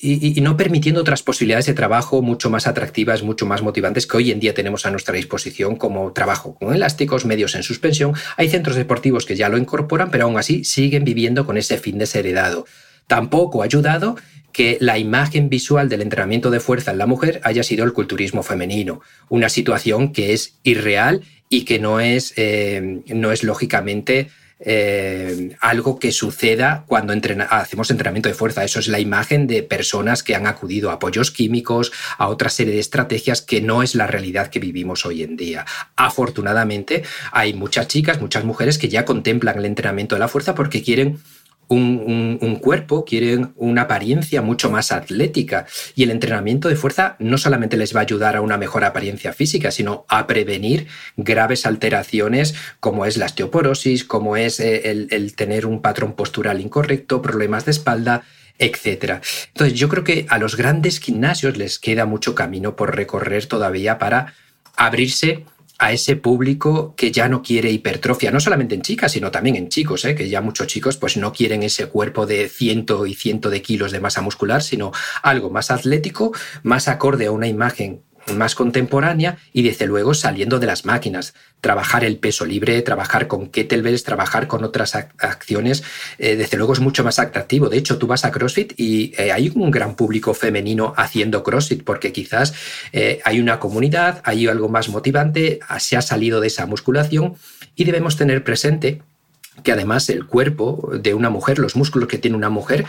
[0.00, 4.30] y, no permitiendo otras posibilidades de trabajo mucho más atractivas, mucho más motivantes que hoy
[4.30, 8.14] en día tenemos a nuestra disposición como trabajo con elásticos, medios en suspensión.
[8.36, 11.98] Hay centros deportivos que ya lo incorporan, pero aún así siguen viviendo con ese fin
[11.98, 12.64] desheredado.
[13.08, 14.16] Tampoco ha ayudado
[14.52, 18.42] que la imagen visual del entrenamiento de fuerza en la mujer haya sido el culturismo
[18.42, 24.28] femenino, una situación que es irreal y que no es, eh, no es lógicamente
[24.60, 27.14] eh, algo que suceda cuando
[27.50, 28.64] hacemos entrenamiento de fuerza.
[28.64, 32.74] Eso es la imagen de personas que han acudido a apoyos químicos, a otra serie
[32.74, 35.64] de estrategias que no es la realidad que vivimos hoy en día.
[35.96, 40.82] Afortunadamente, hay muchas chicas, muchas mujeres que ya contemplan el entrenamiento de la fuerza porque
[40.82, 41.20] quieren
[41.68, 45.66] un, cuerpo, quieren una apariencia mucho más atlética.
[45.94, 49.32] Y el entrenamiento de fuerza no solamente les va a ayudar a una mejor apariencia
[49.32, 55.34] física, sino a prevenir graves alteraciones como es la osteoporosis, como es eh, el, el
[55.34, 58.22] tener un patrón postural incorrecto, problemas de espalda,
[58.58, 59.20] etcétera.
[59.48, 63.98] Entonces yo creo que a los grandes gimnasios les queda mucho camino por recorrer todavía
[63.98, 64.34] para
[64.76, 65.44] abrirse
[65.78, 69.68] a ese público que ya no quiere hipertrofia, no solamente en chicas, sino también en
[69.68, 70.14] chicos, ¿eh?
[70.14, 73.92] que ya muchos chicos pues no quieren ese cuerpo de ciento y ciento de kilos
[73.92, 76.32] de masa muscular, sino algo más atlético,
[76.64, 78.02] más acorde a una imagen
[78.34, 81.34] más contemporánea y desde luego saliendo de las máquinas.
[81.60, 85.82] Trabajar el peso libre, trabajar con kettlebells, trabajar con otras acciones,
[86.18, 87.68] eh, desde luego es mucho más atractivo.
[87.68, 91.82] De hecho, tú vas a CrossFit y eh, hay un gran público femenino haciendo CrossFit
[91.82, 92.54] porque quizás
[92.92, 97.34] eh, hay una comunidad, hay algo más motivante, se ha salido de esa musculación
[97.74, 99.02] y debemos tener presente
[99.62, 102.84] que además el cuerpo de una mujer, los músculos que tiene una mujer,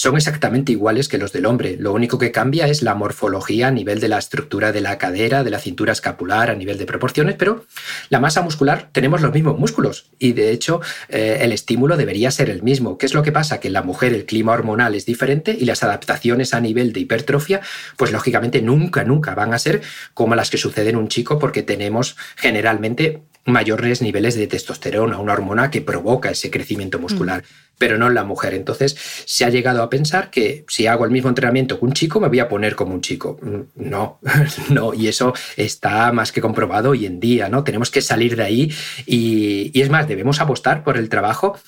[0.00, 1.76] son exactamente iguales que los del hombre.
[1.78, 5.44] Lo único que cambia es la morfología a nivel de la estructura de la cadera,
[5.44, 7.66] de la cintura escapular, a nivel de proporciones, pero
[8.08, 12.48] la masa muscular tenemos los mismos músculos y de hecho eh, el estímulo debería ser
[12.48, 12.96] el mismo.
[12.96, 13.60] ¿Qué es lo que pasa?
[13.60, 17.00] Que en la mujer el clima hormonal es diferente y las adaptaciones a nivel de
[17.00, 17.60] hipertrofia,
[17.98, 19.82] pues lógicamente nunca, nunca van a ser
[20.14, 25.32] como las que suceden en un chico porque tenemos generalmente mayores niveles de testosterona, una
[25.32, 27.74] hormona que provoca ese crecimiento muscular, mm.
[27.78, 28.54] pero no en la mujer.
[28.54, 32.20] Entonces se ha llegado a pensar que si hago el mismo entrenamiento que un chico,
[32.20, 33.38] me voy a poner como un chico.
[33.42, 34.20] Mm, no,
[34.70, 37.64] no, y eso está más que comprobado hoy en día, ¿no?
[37.64, 38.72] Tenemos que salir de ahí
[39.06, 41.58] y, y es más, debemos apostar por el trabajo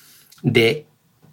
[0.41, 0.85] de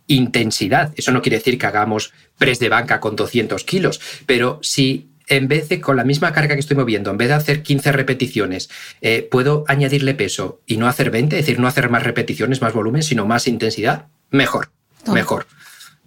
[0.06, 0.92] intensidad.
[0.96, 5.48] Eso no quiere decir que hagamos press de banca con 200 kilos, pero si en
[5.48, 8.68] vez de con la misma carga que estoy moviendo, en vez de hacer 15 repeticiones,
[9.00, 12.74] eh, puedo añadirle peso y no hacer 20, es decir, no hacer más repeticiones, más
[12.74, 14.72] volumen, sino más intensidad, mejor,
[15.06, 15.46] mejor.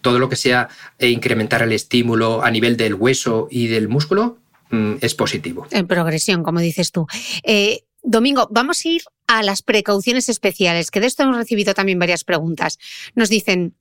[0.01, 0.67] Todo lo que sea
[0.99, 5.65] eh, incrementar el estímulo a nivel del hueso y del músculo mm, es positivo.
[5.71, 7.07] En progresión, como dices tú.
[7.43, 11.97] Eh, Domingo, vamos a ir a las precauciones especiales, que de esto hemos recibido también
[11.97, 12.77] varias preguntas.
[13.15, 13.75] Nos dicen,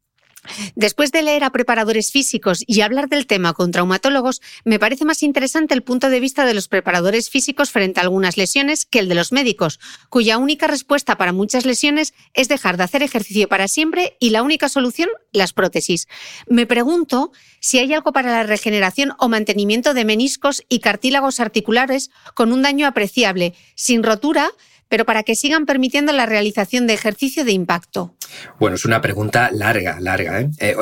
[0.74, 5.22] Después de leer a preparadores físicos y hablar del tema con traumatólogos, me parece más
[5.22, 9.08] interesante el punto de vista de los preparadores físicos frente a algunas lesiones que el
[9.08, 9.78] de los médicos,
[10.08, 14.42] cuya única respuesta para muchas lesiones es dejar de hacer ejercicio para siempre y la
[14.42, 16.08] única solución, las prótesis.
[16.48, 22.10] Me pregunto si hay algo para la regeneración o mantenimiento de meniscos y cartílagos articulares
[22.34, 24.50] con un daño apreciable, sin rotura,
[24.92, 28.14] pero para que sigan permitiendo la realización de ejercicio de impacto.
[28.60, 30.42] Bueno, es una pregunta larga, larga.
[30.42, 30.50] ¿eh?
[30.58, 30.76] Eh,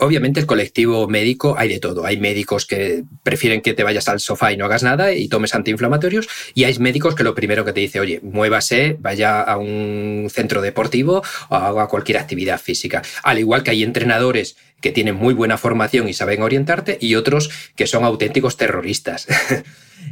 [0.00, 2.06] obviamente el colectivo médico hay de todo.
[2.06, 5.54] Hay médicos que prefieren que te vayas al sofá y no hagas nada y tomes
[5.54, 10.28] antiinflamatorios y hay médicos que lo primero que te dice, oye, muévase, vaya a un
[10.32, 13.02] centro deportivo o haga cualquier actividad física.
[13.22, 17.50] Al igual que hay entrenadores que tienen muy buena formación y saben orientarte y otros
[17.76, 19.26] que son auténticos terroristas.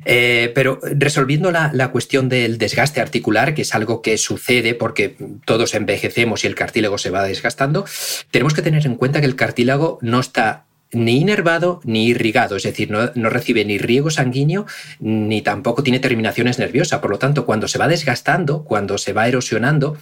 [0.04, 5.74] Eh, pero resolviendo la, cuestión del desgaste articular, que es algo que sucede porque todos
[5.74, 7.85] envejecemos y el cartílago se va desgastando,
[8.31, 12.62] tenemos que tener en cuenta que el cartílago no está ni inervado ni irrigado, es
[12.62, 14.66] decir, no, no, recibe ni riego sanguíneo
[15.00, 17.00] ni tampoco tiene terminaciones nerviosas.
[17.00, 19.98] Por lo tanto, cuando se va desgastando, cuando se va erosionando,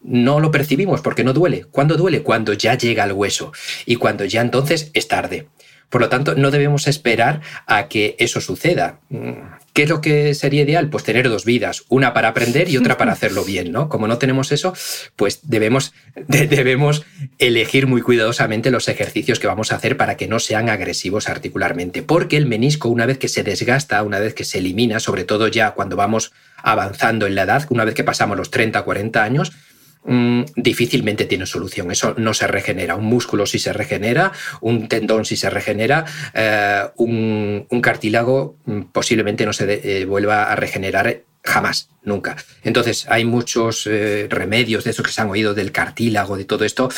[0.00, 1.64] no lo percibimos porque no duele.
[1.70, 2.22] ¿Cuándo duele?
[2.22, 3.52] Cuando ya llega al hueso
[3.86, 5.48] y cuando ya entonces es tarde.
[5.88, 9.00] Por lo tanto, no debemos esperar a que eso suceda.
[9.72, 10.90] ¿Qué es lo que sería ideal?
[10.90, 13.88] Pues tener dos vidas, una para aprender y otra para hacerlo bien, ¿no?
[13.88, 14.74] Como no tenemos eso,
[15.16, 15.94] pues debemos,
[16.28, 17.04] debemos
[17.38, 22.02] elegir muy cuidadosamente los ejercicios que vamos a hacer para que no sean agresivos articularmente,
[22.02, 25.48] porque el menisco, una vez que se desgasta, una vez que se elimina, sobre todo
[25.48, 29.52] ya cuando vamos avanzando en la edad, una vez que pasamos los 30, 40 años,
[30.04, 31.90] Mm, difícilmente tiene solución.
[31.90, 32.96] Eso no se regenera.
[32.96, 39.44] Un músculo sí se regenera, un tendón sí se regenera, eh, un, cartílago mm, posiblemente
[39.44, 42.36] no se eh, vuelva a regenerar jamás, nunca.
[42.62, 46.64] Entonces, hay muchos eh, remedios de esos que se han oído del cartílago, de todo
[46.64, 46.88] esto,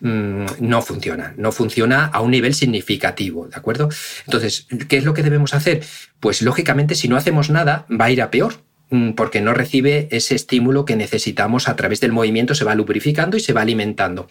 [0.00, 1.34] mm, no funciona.
[1.36, 3.88] No funciona a un nivel significativo, ¿de acuerdo?
[4.26, 5.82] Entonces, ¿qué es lo que debemos hacer?
[6.18, 8.69] Pues lógicamente, si no hacemos nada, va a ir a peor
[9.16, 13.40] porque no recibe ese estímulo que necesitamos a través del movimiento, se va lubrificando y
[13.40, 14.28] se va alimentando.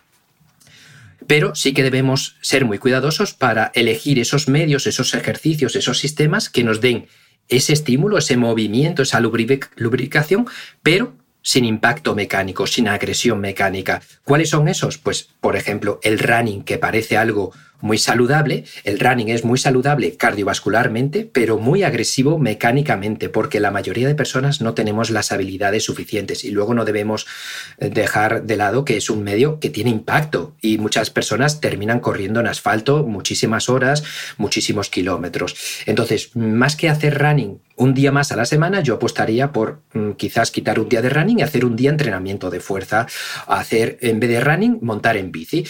[1.28, 6.50] Pero sí que debemos ser muy cuidadosos para elegir esos medios, esos ejercicios, esos sistemas
[6.50, 7.08] que nos den
[7.48, 10.48] ese estímulo, ese movimiento, esa lubricación,
[10.84, 14.02] pero sin impacto mecánico, sin agresión mecánica.
[14.24, 14.98] ¿Cuáles son esos?
[14.98, 18.66] Pues, por ejemplo, el running, que parece algo muy saludable.
[18.84, 24.62] El running es muy saludable cardiovascularmente, pero muy agresivo mecánicamente, porque la mayoría de personas
[24.62, 26.44] no tenemos las habilidades suficientes.
[26.44, 27.28] Y luego no debemos
[27.78, 32.00] eh, dejar de lado que es un medio que tiene impacto y muchas personas terminan
[32.00, 34.04] corriendo en asfalto muchísimas horas,
[34.38, 35.56] muchísimos kilómetros.
[35.86, 40.12] Entonces, más que hacer running un día más a la semana, yo apostaría por mm,
[40.12, 43.08] quizás quitar un día de running y hacer un día entrenamiento de fuerza,
[43.48, 45.66] hacer en vez de running, montar en bici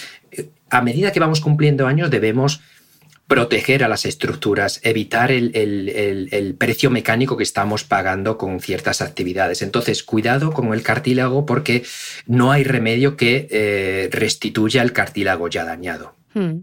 [0.69, 2.61] a medida que vamos cumpliendo años debemos
[3.29, 9.61] proteger a las estructuras, evitar el, precio mecánico que estamos pagando con ciertas actividades.
[9.61, 11.83] Entonces, cuidado con el cartílago porque
[12.25, 16.15] no hay remedio que eh, restituya el cartílago ya dañado.
[16.33, 16.61] Hmm.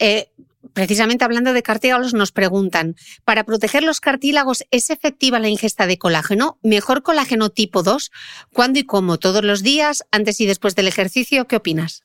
[0.00, 0.26] Eh,
[0.72, 5.98] precisamente hablando de cartílagos, nos preguntan, ¿para proteger los cartílagos es efectiva la ingesta de
[5.98, 6.58] colágeno?
[6.64, 8.10] ¿Mejor colágeno tipo 2?
[8.52, 9.18] ¿Cuándo y cómo?
[9.18, 10.04] ¿Todos los días?
[10.10, 11.46] ¿Antes y después del ejercicio?
[11.46, 12.02] ¿Qué opinas?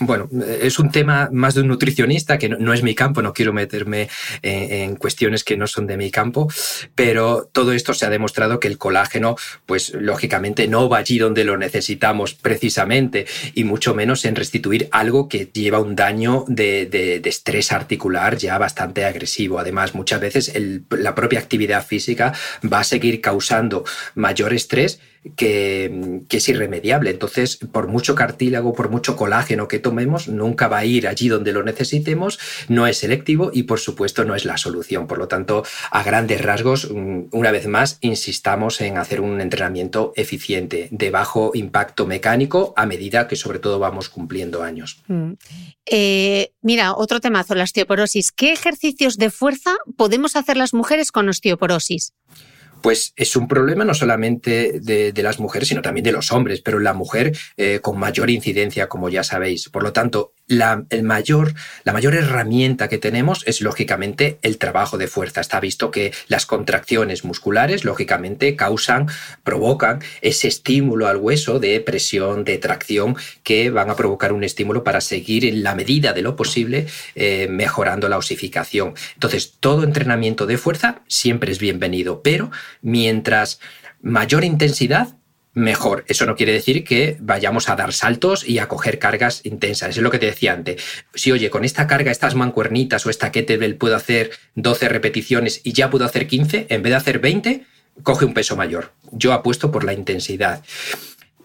[0.00, 0.28] Bueno,
[0.60, 4.08] es un tema más de un nutricionista, que no, es mi campo, no quiero meterme
[4.42, 6.48] en, cuestiones que no son de mi campo,
[6.94, 11.44] pero todo esto se ha demostrado que el colágeno, pues lógicamente no va allí donde
[11.44, 17.70] lo necesitamos precisamente, y mucho menos en restituir algo que lleva un daño de, estrés
[17.70, 19.60] articular ya bastante agresivo.
[19.60, 20.52] Además, muchas veces
[20.90, 22.32] la propia actividad física
[22.70, 25.00] va a seguir causando mayor estrés
[25.36, 27.10] que, es irremediable.
[27.10, 31.52] Entonces, por mucho cartílago, por mucho colágeno que tomemos, nunca va a ir allí donde
[31.52, 35.06] lo necesitemos, no es selectivo y, por supuesto, no es la solución.
[35.06, 40.12] Por lo tanto, a grandes rasgos, mm, una vez más, insistamos en hacer un entrenamiento
[40.16, 45.02] eficiente, de bajo impacto mecánico, a medida que sobre todo vamos cumpliendo años.
[45.08, 45.32] Mm.
[45.86, 48.32] Eh, mira, otro temazo, la osteoporosis.
[48.32, 52.14] ¿Qué ejercicios de fuerza podemos hacer las mujeres con osteoporosis?
[52.82, 56.78] Pues es un problema no solamente de, las mujeres, sino también de los hombres, pero
[56.78, 59.68] la mujer eh, con mayor incidencia, como ya sabéis.
[59.68, 64.98] Por lo tanto, la, el mayor, la mayor herramienta que tenemos es lógicamente el trabajo
[64.98, 65.40] de fuerza.
[65.40, 69.06] Está visto que las contracciones musculares, lógicamente, causan,
[69.44, 74.82] provocan ese estímulo al hueso de presión, de tracción, que van a provocar un estímulo
[74.82, 78.94] para seguir en la medida de lo posible eh, mejorando la osificación.
[79.14, 82.50] Entonces, todo entrenamiento de fuerza siempre es bienvenido, pero
[82.82, 83.60] mientras
[84.02, 85.16] mayor intensidad,
[85.52, 86.04] mejor.
[86.06, 89.90] Eso no quiere decir que vayamos a dar saltos y a coger cargas intensas.
[89.90, 90.82] Es lo que te decía antes.
[91.14, 95.72] Si, oye, con esta carga, estas mancuernitas o esta kettlebell puedo hacer 12 repeticiones y
[95.72, 97.64] ya puedo hacer 15, en vez de hacer 20,
[98.02, 98.92] coge un peso mayor.
[99.12, 100.62] Yo apuesto por la intensidad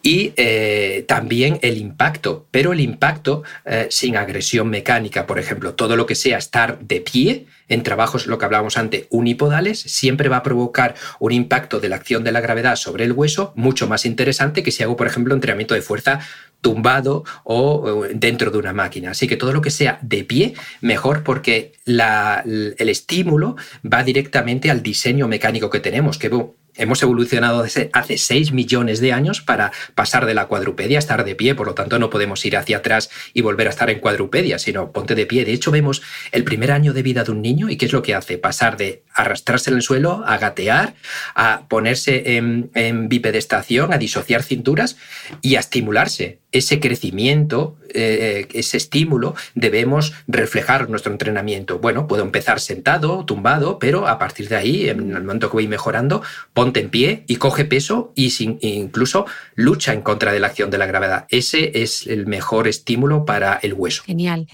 [0.06, 5.96] y eh, también el impacto, pero el impacto eh, sin agresión mecánica, por ejemplo, todo
[5.96, 10.38] lo que sea estar de pie en trabajos, lo que hablábamos antes, unipodales, siempre va
[10.38, 14.06] a provocar un impacto de la acción de la gravedad sobre el hueso mucho más
[14.06, 16.20] interesante que si hago, por ejemplo, entrenamiento de fuerza
[16.62, 19.10] tumbado o dentro de una máquina.
[19.10, 24.84] Así que todo lo que sea de pie, mejor porque el estímulo va directamente al
[24.84, 26.30] diseño mecánico que tenemos, que
[26.78, 31.24] hemos evolucionado desde hace 6 millones de años para pasar de la cuadrupedia a estar
[31.24, 34.00] de pie, por lo tanto no podemos ir hacia atrás y volver a estar en
[34.00, 35.46] cuadrupedia, sino ponte de pie.
[35.46, 36.02] De hecho, vemos
[36.32, 38.78] el primer año de vida de un niño y qué es lo que hace, pasar
[38.78, 40.96] de arrastrarse en el suelo, a gatear,
[41.34, 44.98] a ponerse en, en bipedestación, a disociar cinturas
[45.42, 51.80] y a estimularse ese crecimiento, eh, ese estímulo, debemos reflejar nuestro entrenamiento.
[51.80, 55.68] Bueno, puedo empezar sentado, tumbado, pero a partir de ahí, en el momento que voy
[55.68, 56.22] mejorando,
[56.54, 59.26] ponte en pie y coge peso y sin, incluso
[59.56, 61.26] lucha en contra de la acción de la gravedad.
[61.30, 64.04] Ese es el mejor estímulo para el hueso.
[64.04, 64.48] Genial.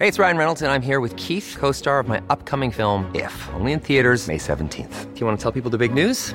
[0.00, 3.32] Hey, it's Ryan Reynolds and I'm here with Keith, co-star of my upcoming film If,
[3.54, 5.14] only in theaters May 17th.
[5.14, 6.34] Do you want to tell people the big news?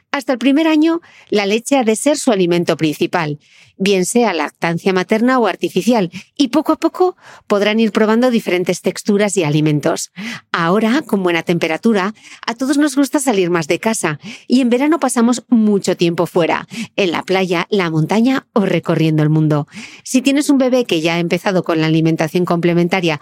[0.11, 0.99] Hasta el primer año,
[1.29, 3.39] la leche ha de ser su alimento principal,
[3.77, 7.15] bien sea lactancia materna o artificial, y poco a poco
[7.47, 10.11] podrán ir probando diferentes texturas y alimentos.
[10.51, 12.13] Ahora, con buena temperatura,
[12.45, 16.67] a todos nos gusta salir más de casa, y en verano pasamos mucho tiempo fuera,
[16.97, 19.65] en la playa, la montaña o recorriendo el mundo.
[20.03, 23.21] Si tienes un bebé que ya ha empezado con la alimentación complementaria,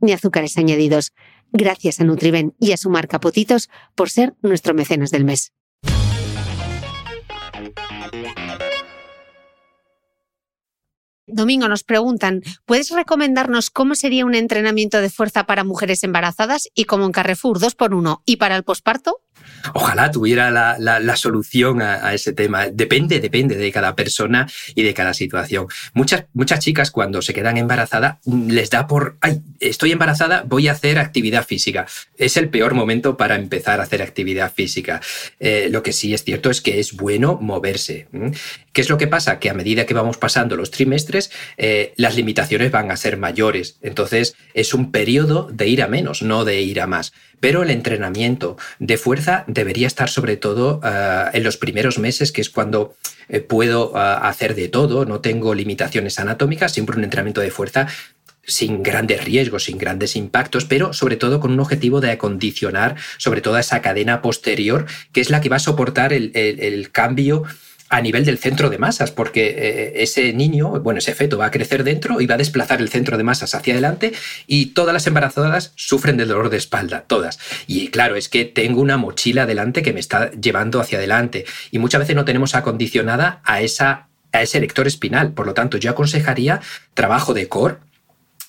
[0.00, 1.12] ni azúcares añadidos.
[1.52, 5.52] Gracias a Nutriben y a su marca por ser nuestro mecenas del mes.
[11.32, 16.84] Domingo, nos preguntan, ¿puedes recomendarnos cómo sería un entrenamiento de fuerza para mujeres embarazadas y
[16.84, 19.20] como en Carrefour 2x1 y para el posparto?
[19.74, 22.68] Ojalá tuviera la, solución a, ese tema.
[22.68, 25.66] Depende, depende de cada persona y de cada situación.
[25.92, 30.72] Muchas, muchas chicas cuando se quedan embarazadas les da por, ay, estoy embarazada, voy a
[30.72, 31.86] hacer actividad física.
[32.16, 35.00] Es el peor momento para empezar a hacer actividad física.
[35.38, 38.08] Eh, lo que sí es cierto es que es bueno moverse.
[38.72, 39.38] ¿Qué es lo que pasa?
[39.38, 43.78] Que a medida que vamos pasando los trimestres, eh, las limitaciones van a ser mayores.
[43.82, 47.12] Entonces es un periodo de ir a menos, no de ir a más.
[47.40, 52.40] Pero el entrenamiento de fuerza debería estar sobre todo eh, en los primeros meses, que
[52.40, 52.94] es cuando
[53.28, 57.88] eh, puedo eh, hacer de todo, no tengo limitaciones anatómicas, siempre un entrenamiento de fuerza
[58.42, 63.42] sin grandes riesgos, sin grandes impactos, pero sobre todo con un objetivo de acondicionar sobre
[63.42, 67.44] todo esa cadena posterior, que es la que va a soportar el, el cambio
[67.90, 71.50] a nivel del centro de masas, porque eh, ese niño, bueno, ese feto va a
[71.50, 74.12] crecer dentro y va a desplazar el centro de masas hacia adelante
[74.46, 77.40] y todas las embarazadas sufren de dolor de espalda, todas.
[77.66, 81.80] Y claro, es que tengo una mochila delante que me está llevando hacia adelante y
[81.80, 85.32] muchas veces no tenemos acondicionada a, esa, a ese erector espinal.
[85.32, 86.60] Por lo tanto, yo aconsejaría
[86.94, 87.78] trabajo de core,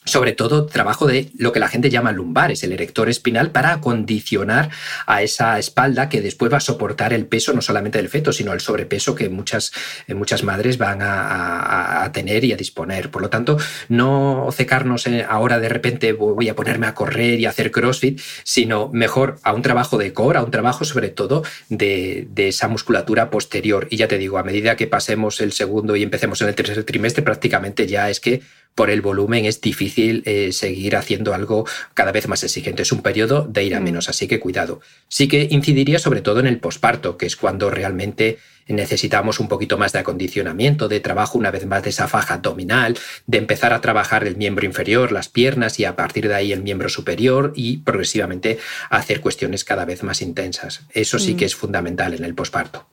[0.03, 4.69] sobre todo trabajo de lo que la gente llama lumbares, el erector espinal, para acondicionar
[5.05, 8.51] a esa espalda que después va a soportar el peso no solamente del feto, sino
[8.51, 9.71] el sobrepeso que muchas,
[10.07, 13.11] eh, muchas madres van a, tener y a disponer.
[13.11, 13.57] Por lo tanto,
[13.89, 18.89] no cecarnos ahora de repente voy a ponerme a correr y a hacer CrossFit, sino
[18.89, 23.29] mejor a un trabajo de core, a un trabajo sobre todo de, de esa musculatura
[23.29, 23.87] posterior.
[23.91, 26.83] Y ya te digo, a medida que pasemos el segundo y empecemos en el tercer
[26.83, 28.41] trimestre, prácticamente ya es que
[28.75, 32.83] por el volumen es difícil eh, seguir haciendo algo cada vez más exigente.
[32.83, 33.83] Es un periodo de ir a mm.
[33.83, 34.81] menos, así que cuidado.
[35.07, 39.77] Sí que incidiría sobre todo en el posparto, que es cuando realmente necesitamos un poquito
[39.77, 42.97] más de acondicionamiento, de trabajo una vez más de esa faja abdominal,
[43.27, 46.63] de empezar a trabajar el miembro inferior, las piernas y a partir de ahí el
[46.63, 48.59] miembro superior y progresivamente
[48.89, 50.81] hacer cuestiones cada vez más intensas.
[50.93, 51.47] Eso sí que mm.
[51.47, 52.87] es fundamental en el posparto.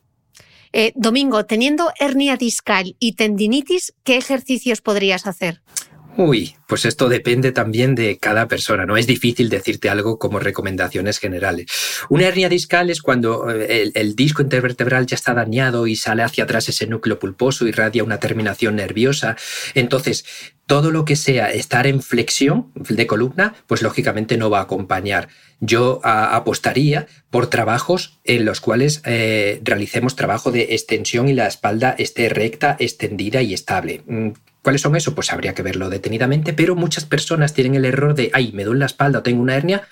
[0.71, 5.61] Eh, Domingo, teniendo hernia discal y tendinitis, ¿qué ejercicios podrías hacer?
[6.21, 11.17] Uy, pues esto depende también de cada persona, no es difícil decirte algo como recomendaciones
[11.17, 11.67] generales.
[12.09, 16.43] Una hernia discal es cuando eh, el, disco intervertebral ya está dañado y sale hacia
[16.43, 19.37] atrás ese núcleo pulposo, y irradia una terminación nerviosa.
[19.75, 20.25] Entonces,
[20.65, 25.29] todo lo que sea estar en flexión de columna, pues lógicamente no va a acompañar.
[25.61, 31.95] Yo apostaría por trabajos en los cuales eh, realicemos trabajo de extensión y la espalda
[31.97, 34.03] esté recta, extendida y estable.
[34.61, 35.15] ¿Cuáles son eso?
[35.15, 38.79] Pues habría que verlo detenidamente, pero muchas personas tienen el error de, ay, me duele
[38.79, 39.83] la espalda o tengo una hernia,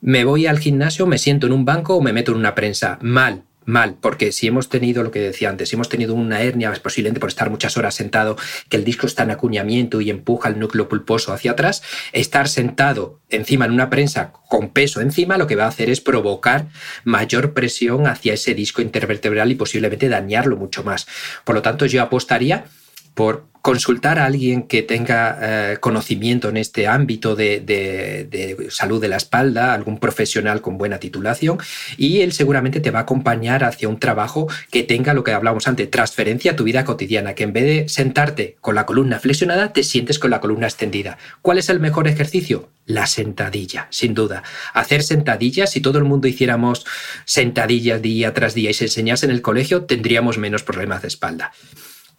[0.00, 2.98] me voy al gimnasio, me siento en un banco o me meto en una prensa.
[3.02, 6.72] Mal, mal, porque si hemos tenido lo que decía antes, si hemos tenido una hernia,
[6.72, 8.36] es posiblemente por estar muchas horas sentado,
[8.68, 11.82] que el disco está en acuñamiento y empuja el núcleo pulposo hacia atrás,
[12.12, 16.00] estar sentado encima en una prensa con peso encima, lo que va a hacer es
[16.00, 16.66] provocar
[17.04, 21.06] mayor presión hacia ese disco intervertebral y posiblemente dañarlo mucho más.
[21.44, 22.64] Por lo tanto, yo apostaría
[23.14, 29.16] por consultar a alguien que tenga eh, conocimiento en este ámbito de, salud de la
[29.16, 31.58] espalda, algún profesional con buena titulación,
[31.96, 35.68] y él seguramente te va a acompañar hacia un trabajo que tenga lo que hablamos
[35.68, 39.72] antes, transferencia a tu vida cotidiana, que en vez de sentarte con la columna flexionada,
[39.72, 41.18] te sientes con la columna extendida.
[41.42, 42.70] ¿Cuál es el mejor ejercicio?
[42.86, 44.42] La sentadilla, sin duda.
[44.72, 46.86] Hacer sentadillas, si todo el mundo hiciéramos
[47.24, 51.52] sentadillas día tras día y se enseñase en el colegio, tendríamos menos problemas de espalda.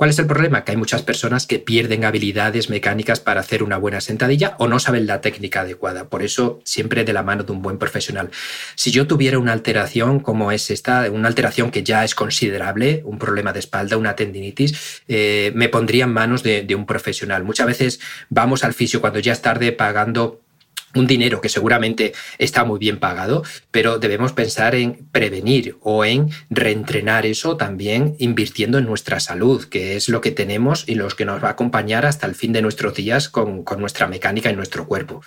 [0.01, 0.63] ¿Cuál es el problema?
[0.63, 4.79] Que hay muchas personas que pierden habilidades mecánicas para hacer una buena sentadilla o no
[4.79, 6.09] saben la técnica adecuada.
[6.09, 8.31] Por eso, siempre de la mano de un buen profesional.
[8.73, 13.19] Si yo tuviera una alteración como es esta, una alteración que ya es considerable, un
[13.19, 17.43] problema de espalda, una tendinitis, eh, me pondría en manos de, de un profesional.
[17.43, 20.41] Muchas veces vamos al fisio cuando ya es tarde pagando
[20.95, 26.29] un dinero que seguramente está muy bien pagado, pero debemos pensar en prevenir o en
[26.49, 31.25] reentrenar eso también invirtiendo en nuestra salud, que es lo que tenemos y los que
[31.25, 34.55] nos va a acompañar hasta el fin de nuestros días con, con nuestra mecánica y
[34.55, 35.21] nuestro cuerpo.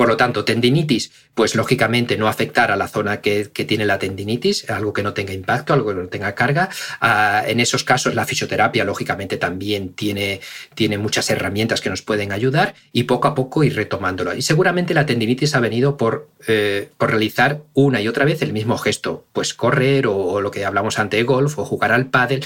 [0.00, 4.70] Por lo tanto, tendinitis, pues lógicamente no afectar a la zona que, tiene la tendinitis,
[4.70, 6.70] algo que no tenga impacto, algo que no tenga carga.
[7.02, 10.40] Ah, en esos casos, la fisioterapia, lógicamente, también tiene,
[10.74, 14.34] tiene muchas herramientas que nos pueden ayudar y poco a poco ir retomándolo.
[14.34, 18.54] Y seguramente la tendinitis ha venido por, eh, por realizar una y otra vez el
[18.54, 22.42] mismo gesto, pues correr o, lo que hablamos ante golf o jugar al pádel.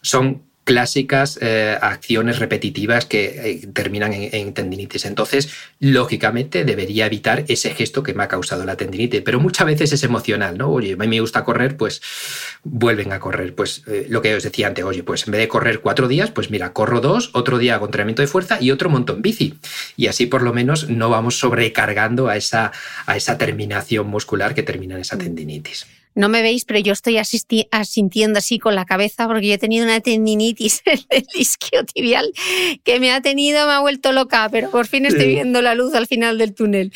[0.00, 5.04] Son clásicas eh, acciones repetitivas que eh, terminan en, tendinitis.
[5.04, 9.22] Entonces, lógicamente, debería evitar ese gesto que me ha causado la tendinitis.
[9.22, 10.70] Pero muchas veces es emocional, ¿no?
[10.70, 12.00] Oye, a mí me gusta correr, pues
[12.64, 13.54] vuelven a correr.
[13.54, 16.30] Pues eh, lo que os decía antes, oye, pues en vez de correr cuatro días,
[16.30, 19.58] pues mira, corro dos, otro día hago entrenamiento de fuerza y otro montón bici.
[19.96, 22.72] Y así por lo menos no vamos sobrecargando a esa,
[23.06, 25.86] a esa terminación muscular que termina en esa tendinitis.
[26.14, 29.84] No me veis, pero yo estoy asintiendo así con la cabeza porque yo he tenido
[29.84, 32.32] una tendinitis en el isquiotibial
[32.84, 35.94] que me ha tenido, me ha vuelto loca, pero por fin estoy viendo la luz
[35.94, 36.92] al final del túnel.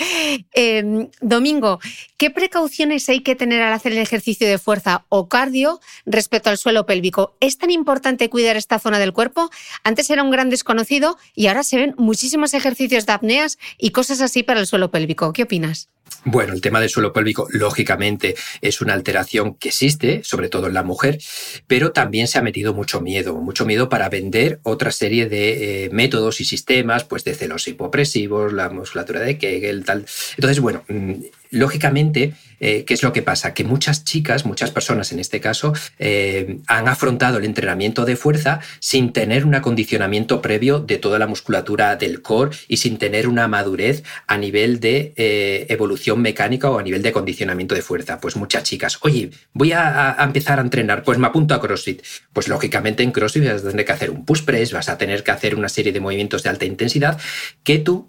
[0.52, 1.80] Em, Domingo,
[2.16, 6.58] ¿qué precauciones hay que tener al hacer el ejercicio de fuerza o cardio respecto al
[6.58, 7.36] suelo pélvico?
[7.40, 9.50] ¿Es tan importante cuidar esta zona del cuerpo?
[9.82, 14.20] Antes era un gran desconocido y ahora se ven muchísimos ejercicios de apneas y cosas
[14.20, 15.32] así para el suelo pélvico.
[15.32, 15.88] ¿Qué opinas?
[16.24, 20.74] Bueno, el tema del suelo pélvico, lógicamente, es una alteración que existe, sobre todo en
[20.74, 21.18] la mujer,
[21.66, 25.90] pero también se ha metido mucho miedo, mucho miedo para vender otra serie de eh,
[25.90, 30.06] métodos y sistemas, pues de celos hipopresivos, la musculatura de Kegel, tal.
[30.36, 31.14] Entonces, bueno, mm,
[31.50, 33.54] lógicamente, eh, ¿qué es lo que pasa?
[33.54, 38.60] Que muchas chicas, muchas personas en este caso, eh, han afrontado el entrenamiento de fuerza
[38.80, 43.48] sin tener un acondicionamiento previo de toda la musculatura del core y sin tener una
[43.48, 48.20] madurez a nivel de eh, evolución mecánica o a nivel de acondicionamiento de fuerza.
[48.20, 52.02] Pues muchas chicas, oye, voy a, empezar a entrenar, pues me apunto a CrossFit.
[52.32, 55.22] Pues lógicamente en CrossFit vas a tener que hacer un push press, vas a tener
[55.22, 57.18] que hacer una serie de movimientos de alta intensidad
[57.62, 58.08] que tu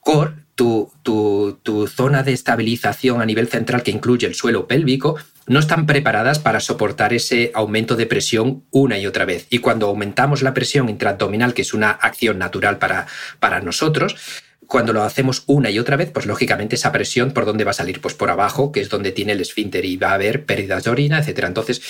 [0.00, 5.58] core tu, tu, zona de estabilización a nivel central que incluye el suelo pélvico no
[5.58, 9.46] están preparadas para soportar ese aumento de presión una y otra vez.
[9.50, 13.06] Y cuando aumentamos la presión intraabdominal, que es una acción natural para,
[13.40, 14.16] para nosotros,
[14.66, 17.74] cuando lo hacemos una y otra vez, pues lógicamente esa presión por dónde va a
[17.74, 20.84] salir, pues por abajo, que es donde tiene el esfínter y va a haber pérdidas
[20.84, 21.48] de orina, etcétera.
[21.48, 21.82] Entonces,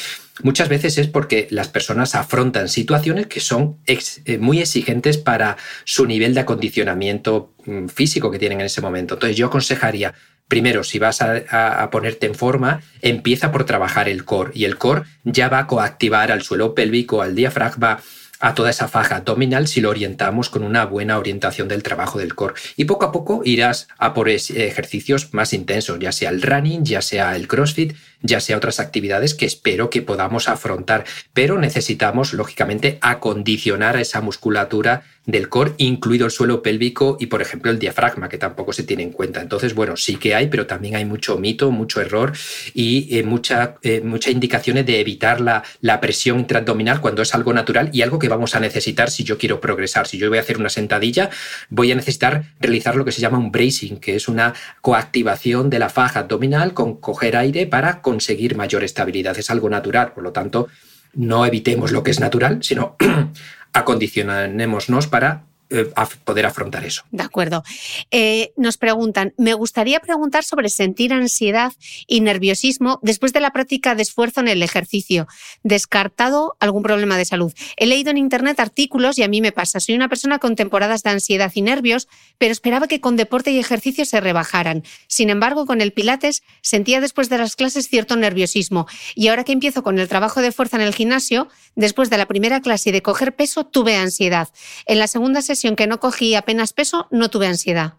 [0.43, 6.07] muchas veces es porque las personas afrontan situaciones que son eh, muy exigentes para su
[6.07, 9.15] nivel de acondicionamiento mm, físico que tienen en ese momento.
[9.15, 10.15] Entonces, yo aconsejaría
[10.49, 14.77] Primero, si vas a, a, ponerte en forma, empieza por trabajar el core y el
[14.77, 18.03] core ya va a coactivar al suelo pélvico, al diafragma,
[18.43, 22.35] a toda esa faja abdominal si lo orientamos con una buena orientación del trabajo del
[22.35, 22.55] core.
[22.77, 27.03] Y poco a poco irás a por ejercicios más intensos, ya sea el running, ya
[27.03, 31.05] sea el crossfit, ya sea otras actividades que espero que podamos afrontar.
[31.33, 37.41] Pero necesitamos, lógicamente, acondicionar a esa musculatura del core, incluido el suelo pélvico y, por
[37.41, 39.41] ejemplo, el diafragma, que tampoco se tiene en cuenta.
[39.41, 42.33] Entonces, bueno, sí que hay, pero también hay mucho mito, mucho error
[42.75, 47.53] y eh, mucha, eh, muchas indicaciones de evitar la, la presión intraabdominal cuando es algo
[47.53, 50.09] natural y algo que vamos a necesitar si yo quiero progresar.
[50.09, 51.31] Si yo voy a hacer una sentadilla,
[51.71, 55.79] voy a necesitar realizar lo que se llama un bracing, que es una coactivación de
[55.79, 59.39] la faja abdominal con coger aire para conseguir mayor estabilidad.
[59.39, 60.69] Es algo natural, por lo tanto,
[61.15, 62.97] no evitemos lo que es natural, sino
[63.73, 65.93] acondicionémonos para eh,
[66.25, 67.03] poder afrontar eso.
[67.11, 67.63] De acuerdo.
[68.11, 71.73] Eh, nos preguntan, me gustaría preguntar sobre sentir ansiedad
[72.07, 75.27] y nerviosismo después de la práctica de esfuerzo en el ejercicio.
[75.63, 77.53] ¿Descartado algún problema de salud?
[77.77, 79.81] He leído en Internet artículos y a mí me pasa.
[79.81, 82.09] Soy una persona con temporadas de ansiedad y nervios,
[82.39, 84.85] pero esperaba que con deporte y ejercicio se rebajaran.
[85.07, 88.87] Sin embargo, con el Pilates sentía después de las clases cierto nerviosismo.
[89.15, 92.27] Y ahora que empiezo con el trabajo de fuerza en el gimnasio, después de la
[92.27, 94.49] primera clase de coger peso, tuve ansiedad.
[94.87, 97.95] En la segunda sesión que no cogí apenas peso, no tuve ansiedad.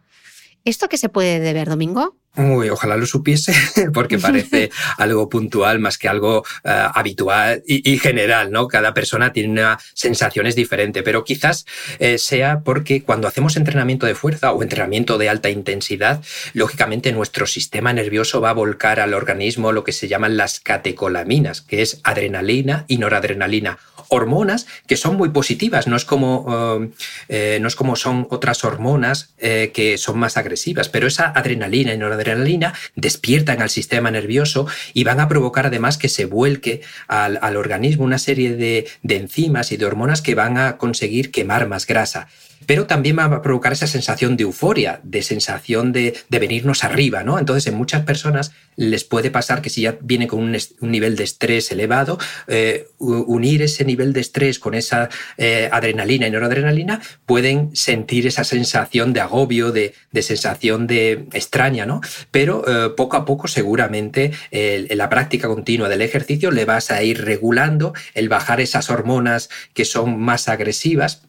[0.66, 2.18] ¿Esto qué se puede deber, Domingo?
[2.36, 3.54] Uy, ojalá lo supiese,
[3.94, 8.68] porque parece algo puntual más que algo eh, habitual y, general, ¿no?
[8.68, 11.66] Cada persona tiene una sensaciones diferente, pero quizás
[12.00, 16.24] eh, sea porque cuando hacemos entrenamiento de fuerza o entrenamiento de alta intensidad,
[16.54, 21.62] lógicamente nuestro sistema nervioso va a volcar al organismo lo que se llaman las catecolaminas,
[21.62, 23.78] que es adrenalina y noradrenalina,
[24.08, 26.90] hormonas que son muy positivas, no es como,
[27.30, 31.98] eh, no es como son otras hormonas que son más agresivas, pero esa adrenalina y
[31.98, 37.56] noradrenalina adrenalina despiertan al sistema nervioso y van a provocar además que se vuelque al,
[37.56, 41.86] organismo una serie de, de enzimas y de hormonas que van a conseguir quemar más
[41.86, 42.28] grasa
[42.66, 47.40] pero también va a provocar esa sensación de euforia, de sensación de, venirnos arriba, ¿no?
[47.40, 51.24] Entonces, en muchas personas les puede pasar que si ya viene con un, nivel de
[51.24, 57.76] estrés elevado, eh, unir ese nivel de estrés con esa eh, adrenalina y noradrenalina, pueden
[57.76, 62.02] sentir esa sensación de agobio, de, sensación de extraña, ¿no?
[62.32, 67.04] Pero eh, poco a poco, seguramente, en la práctica continua del ejercicio le vas a
[67.04, 71.24] ir regulando el bajar esas hormonas que son más agresivas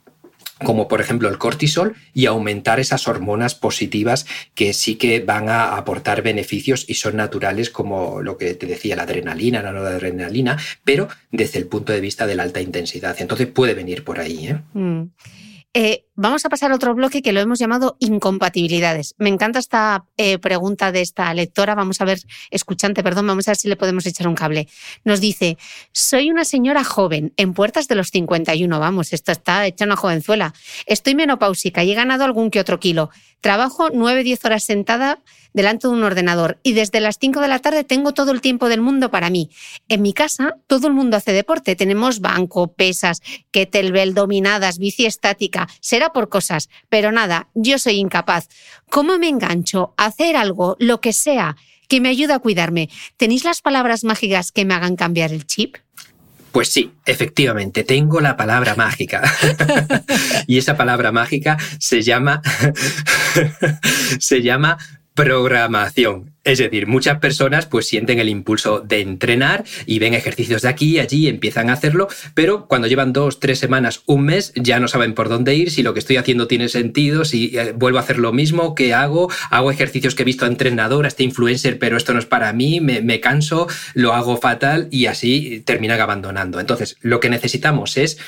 [0.58, 5.76] como por ejemplo el cortisol, y aumentar esas hormonas positivas que sí que van a
[5.76, 11.08] aportar beneficios y son naturales, como lo que te decía, la adrenalina, la noradrenalina, pero
[11.30, 13.16] desde el punto de vista de la alta intensidad.
[13.18, 14.48] Entonces puede venir por ahí.
[14.48, 14.60] ¿eh?
[14.74, 15.10] Mm.
[15.74, 19.14] Eh, vamos a pasar a otro bloque que lo hemos llamado incompatibilidades.
[19.18, 21.74] Me encanta esta eh, pregunta de esta lectora.
[21.74, 22.18] Vamos a ver,
[22.50, 24.68] escuchante, perdón, vamos a ver si le podemos echar un cable.
[25.04, 25.58] Nos dice,
[25.92, 30.54] soy una señora joven, en puertas de los 51, vamos, esto está hecha una jovenzuela.
[30.86, 33.10] Estoy menopáusica y he ganado algún que otro kilo.
[33.40, 35.20] Trabajo 9-10 horas sentada
[35.52, 38.68] delante de un ordenador y desde las 5 de la tarde tengo todo el tiempo
[38.68, 39.50] del mundo para mí.
[39.88, 45.68] En mi casa todo el mundo hace deporte, tenemos banco, pesas, kettlebell, dominadas, bici estática,
[45.80, 48.48] será por cosas, pero nada, yo soy incapaz.
[48.90, 51.56] ¿Cómo me engancho a hacer algo, lo que sea,
[51.88, 52.90] que me ayude a cuidarme?
[53.16, 55.76] ¿Tenéis las palabras mágicas que me hagan cambiar el chip?
[56.52, 59.22] Pues sí, efectivamente, tengo la palabra mágica.
[60.46, 62.42] y esa palabra mágica se llama
[64.20, 64.78] se llama
[65.14, 66.34] programación.
[66.42, 70.96] Es decir, muchas personas pues sienten el impulso de entrenar y ven ejercicios de aquí
[70.96, 74.88] y allí, empiezan a hacerlo, pero cuando llevan dos, tres semanas, un mes, ya no
[74.88, 78.02] saben por dónde ir, si lo que estoy haciendo tiene sentido, si eh, vuelvo a
[78.02, 79.30] hacer lo mismo, ¿qué hago?
[79.50, 82.52] Hago ejercicios que he visto a entrenador, a este influencer, pero esto no es para
[82.52, 86.60] mí, me, me canso, lo hago fatal y así terminan abandonando.
[86.60, 88.18] Entonces, lo que necesitamos es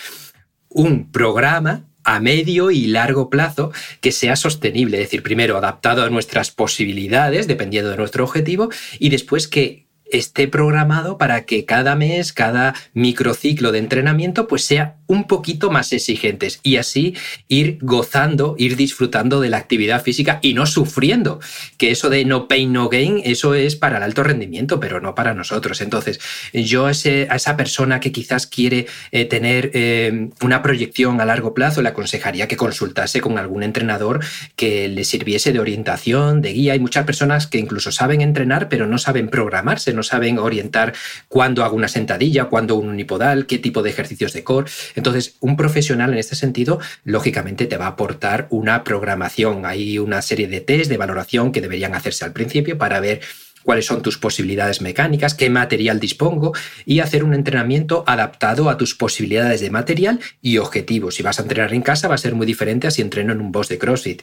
[0.68, 6.08] un programa a medio y largo plazo que sea sostenible, es decir, primero adaptado a
[6.08, 12.32] nuestras posibilidades, dependiendo de nuestro objetivo, y después que esté programado para que cada mes,
[12.32, 17.14] cada microciclo de entrenamiento, pues sea un poquito más exigentes y así
[17.48, 21.40] ir gozando, ir disfrutando de la actividad física y no sufriendo.
[21.76, 25.14] Que eso de no pain, no gain, eso es para el alto rendimiento, pero no
[25.14, 25.80] para nosotros.
[25.80, 26.20] Entonces,
[26.52, 31.82] yo a, esa persona que quizás quiere eh, tener eh, una proyección a largo plazo,
[31.82, 34.24] le aconsejaría que consultase con algún entrenador
[34.56, 36.72] que le sirviese de orientación, de guía.
[36.72, 40.94] Hay muchas personas que incluso saben entrenar, pero no saben programarse no saben orientar
[41.28, 44.70] cuándo hago una sentadilla, cuándo un unipodal, qué tipo de ejercicios de core.
[44.94, 49.66] Entonces, un profesional en este sentido, lógicamente, te va a aportar una programación.
[49.66, 53.20] Hay una serie de test de valoración que deberían hacerse al principio para ver
[53.66, 56.54] cuáles son tus posibilidades mecánicas, qué material dispongo
[56.86, 61.16] y hacer un entrenamiento adaptado a tus posibilidades de material y objetivos.
[61.16, 63.40] Si vas a entrenar en casa va a ser muy diferente a si entreno en
[63.40, 64.22] un boss de CrossFit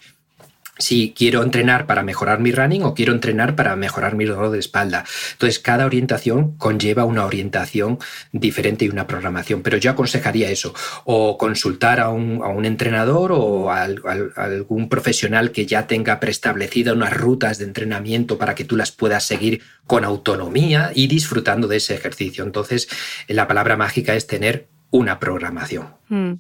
[0.77, 4.59] si quiero entrenar para mejorar mi running o quiero entrenar para mejorar mi dolor de
[4.59, 5.05] espalda.
[5.33, 7.99] Entonces, cada orientación conlleva una orientación
[8.31, 10.73] diferente y una programación, pero yo aconsejaría eso,
[11.05, 13.83] o consultar a un, entrenador o a,
[14.35, 19.25] algún profesional que ya tenga preestablecidas unas rutas de entrenamiento para que tú las puedas
[19.25, 22.43] seguir con autonomía y disfrutando de ese ejercicio.
[22.43, 22.87] Entonces,
[23.27, 25.87] la palabra mágica es tener una programación.
[26.09, 26.33] Mm.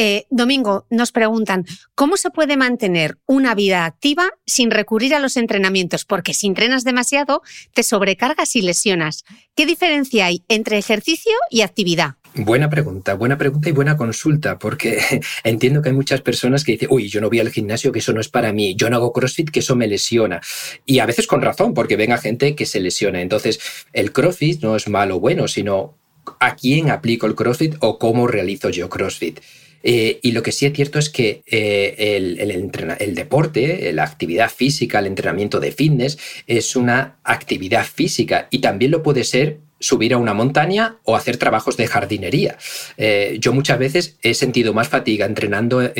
[0.00, 5.36] Eh, Domingo, nos preguntan, ¿cómo se puede mantener una vida activa sin recurrir a los
[5.36, 6.04] entrenamientos?
[6.04, 7.42] Porque si entrenas demasiado,
[7.74, 9.24] te sobrecargas y lesionas.
[9.56, 12.14] ¿Qué diferencia hay entre ejercicio y actividad?
[12.36, 15.00] Buena pregunta, buena pregunta y buena consulta, porque
[15.42, 18.12] entiendo que hay muchas personas que dicen, uy, yo no voy al gimnasio, que eso
[18.12, 20.40] no es para mí, yo no hago CrossFit, que eso me lesiona.
[20.86, 23.20] Y a veces con razón, porque ven a gente que se lesiona.
[23.20, 23.58] Entonces,
[23.92, 25.96] el CrossFit no es malo o bueno, sino
[26.38, 29.40] a quién aplico el CrossFit o cómo realizo yo CrossFit.
[29.82, 34.98] Eh, y lo que sí es cierto es que eh, el, deporte, la actividad física,
[34.98, 40.16] el entrenamiento de fitness es una actividad física y también lo puede ser subir a
[40.16, 42.58] una montaña o hacer trabajos de jardinería.
[42.96, 45.92] Eh, yo muchas veces he sentido más fatiga entrenando,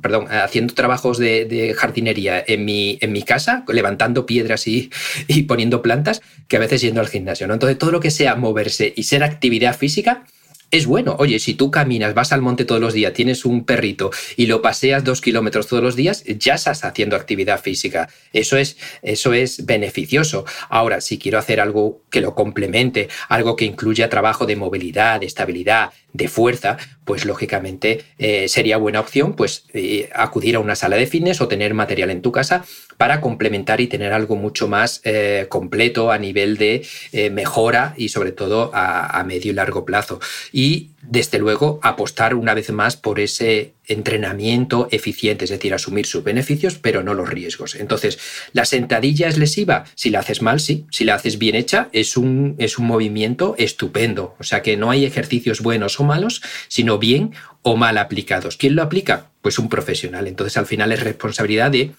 [0.00, 4.90] perdón, haciendo trabajos de, jardinería en mi, en mi, casa, levantando piedras y,
[5.26, 7.52] y, poniendo plantas, que a veces yendo al gimnasio.
[7.52, 10.24] Entonces, todo lo que sea moverse y ser actividad física
[10.70, 11.16] es bueno.
[11.18, 14.60] Oye, si tú caminas, vas al monte todos los días, tienes un perrito y lo
[14.60, 18.08] paseas dos kilómetros todos los días, ya estás haciendo actividad física.
[18.32, 20.44] Eso es, eso es beneficioso.
[20.68, 25.26] Ahora, si quiero hacer algo que lo complemente, algo que incluya trabajo de movilidad, de
[25.26, 30.96] estabilidad, de fuerza, pues lógicamente eh, sería buena opción pues eh, acudir a una sala
[30.96, 32.64] de fitness o tener material en tu casa
[32.96, 36.84] para complementar y tener algo mucho más eh, completo a nivel de
[37.30, 40.18] mejora y sobre todo a, a medio y largo plazo.
[40.52, 46.22] Y desde luego, apostar una vez más por ese entrenamiento eficiente, es decir, asumir sus
[46.22, 47.76] beneficios, pero no los riesgos.
[47.76, 48.18] Entonces,
[48.52, 49.84] ¿la sentadilla es lesiva?
[49.94, 50.84] Si la haces mal, sí.
[50.90, 54.36] Si la haces bien hecha, es un, es un movimiento estupendo.
[54.38, 57.32] O sea que no hay ejercicios buenos o malos, sino bien
[57.62, 58.58] o mal aplicados.
[58.58, 59.30] ¿Quién lo aplica?
[59.40, 60.26] Pues un profesional.
[60.26, 61.92] Entonces, al final es responsabilidad de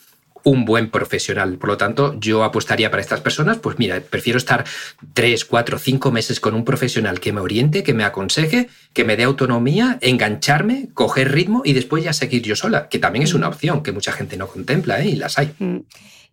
[0.44, 1.58] un buen profesional.
[1.58, 4.66] Por lo tanto, yo apostaría para estas personas, pues mira, prefiero estar
[5.14, 9.18] tres, cuatro, cinco meses con un profesional que me oriente, que me aconseje, que me
[9.18, 13.48] dé autonomía, engancharme, coger ritmo y después ya seguir yo sola, que también es una
[13.48, 15.10] opción que mucha gente no contempla ¿eh?
[15.10, 15.54] y las hay.
[15.60, 15.80] Mm.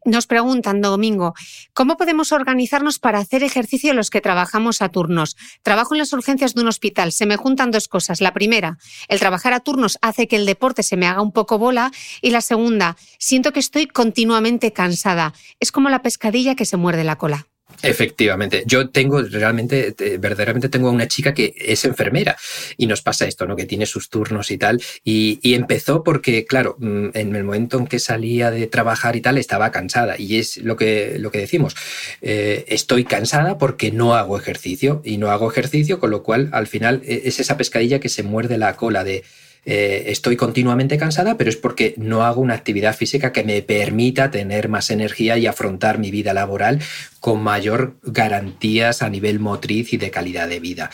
[0.05, 1.35] Nos preguntan, Domingo,
[1.73, 5.37] ¿cómo podemos organizarnos para hacer ejercicio los que trabajamos a turnos?
[5.63, 8.21] Trabajo en las urgencias de un hospital, se me juntan dos cosas.
[8.21, 8.79] La primera,
[9.09, 11.91] el trabajar a turnos hace que el deporte se me haga un poco bola
[12.23, 15.33] y la segunda, siento que estoy continuamente cansada.
[15.59, 17.49] Es como la pescadilla que se muerde la cola.
[17.83, 22.37] Efectivamente, yo tengo realmente, verdaderamente tengo a una chica que es enfermera
[22.77, 23.57] y nos pasa esto, ¿no?
[23.57, 24.81] Que tiene sus turnos y tal.
[25.05, 29.39] Y, empezó porque, claro, mm, en el momento en que salía de trabajar y tal,
[29.39, 30.17] estaba cansada.
[30.19, 31.75] Y es lo que, lo que decimos,
[32.21, 36.67] eh, estoy cansada porque no hago ejercicio y no hago ejercicio, con lo cual al
[36.67, 39.25] final e, es esa pescadilla que se muerde la cola de
[39.69, 44.31] eh, estoy continuamente cansada, pero es porque no hago una actividad física que me permita
[44.31, 46.81] tener más energía y afrontar mi vida laboral
[47.19, 50.91] con mayor garantías a nivel motriz y de calidad de vida.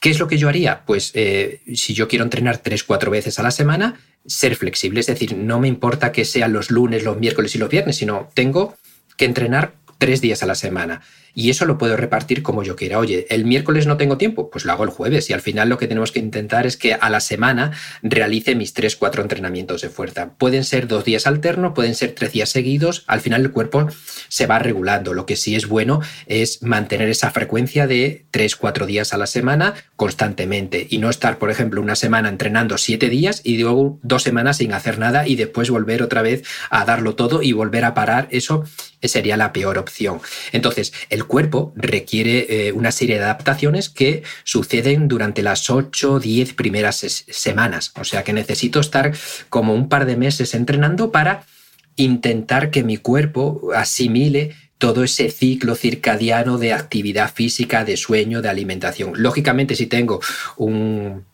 [0.00, 0.82] ¿Qué es lo que yo haría?
[0.86, 5.00] Pues eh, si yo quiero entrenar tres, cuatro veces a la semana, ser flexible.
[5.00, 8.30] Es decir, no me importa que sean los lunes, los miércoles y los viernes, sino
[8.32, 8.76] tengo
[9.18, 11.02] que entrenar tres días a la semana.
[11.34, 12.98] Y eso lo puedo repartir como yo quiera.
[12.98, 15.30] Oye, el miércoles no tengo tiempo, pues lo hago el jueves.
[15.30, 17.72] Y al final lo que tenemos que intentar es que a la semana
[18.02, 20.34] realice mis tres, cuatro entrenamientos de fuerza.
[20.38, 23.04] Pueden ser dos días alternos, pueden ser tres días seguidos.
[23.06, 23.88] Al final el cuerpo
[24.28, 25.14] se va regulando.
[25.14, 29.26] Lo que sí es bueno es mantener esa frecuencia de tres, cuatro días a la
[29.26, 34.22] semana constantemente y no estar, por ejemplo, una semana entrenando siete días y luego dos
[34.22, 37.94] semanas sin hacer nada y después volver otra vez a darlo todo y volver a
[37.94, 38.28] parar.
[38.30, 38.64] Eso
[39.02, 40.20] sería la peor opción.
[40.52, 46.20] Entonces, el cuerpo requiere eh, una serie de adaptaciones que suceden durante las 8 o
[46.20, 47.92] 10 primeras semanas.
[47.98, 49.12] O sea que necesito estar
[49.48, 51.44] como un par de meses entrenando para
[51.96, 58.48] intentar que mi cuerpo asimile todo ese ciclo circadiano de actividad física, de sueño, de
[58.48, 59.12] alimentación.
[59.16, 60.20] Lógicamente, si tengo
[60.56, 61.26] un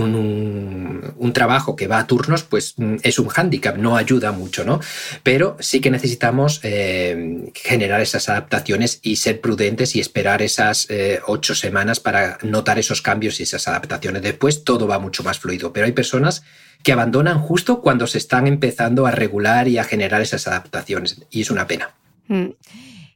[0.00, 4.80] un, trabajo que va a turnos, pues mm, es un hándicap, no ayuda mucho, ¿no?
[5.22, 11.20] Pero sí que necesitamos eh, generar esas adaptaciones y ser prudentes y esperar esas eh,
[11.26, 14.22] ocho semanas para notar esos cambios y esas adaptaciones.
[14.22, 16.42] Después todo va mucho más fluido, pero hay personas
[16.82, 21.40] que abandonan justo cuando se están empezando a regular y a generar esas adaptaciones y
[21.40, 21.94] es una pena.
[22.28, 22.50] Mm.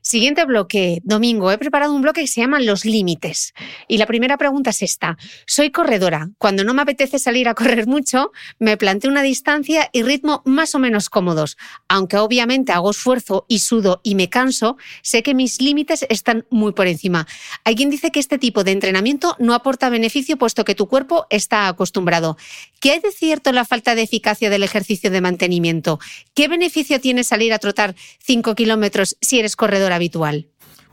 [0.07, 1.51] Siguiente bloque, Domingo.
[1.51, 3.55] He preparado un bloque que se llama Los Límites.
[3.89, 5.19] Y la primera pregunta es esta.
[5.49, 6.29] Soy corredora.
[6.39, 8.31] Cuando no me apetece salir a correr mucho,
[8.61, 11.57] me planteo una distancia y ritmo más o menos cómodos.
[11.89, 16.71] Aunque obviamente hago esfuerzo y sudo y me canso, sé que mis límites están muy
[16.73, 17.27] por encima.
[17.65, 21.27] Hay quien dice que este tipo de entrenamiento no aporta beneficio puesto que tu cuerpo
[21.31, 22.37] está acostumbrado.
[22.79, 25.99] ¿Qué hay de cierto en la falta de eficacia del ejercicio de mantenimiento?
[26.33, 30.47] ¿Qué beneficio tiene salir a trotar 5 kilómetros si eres corredora habitual?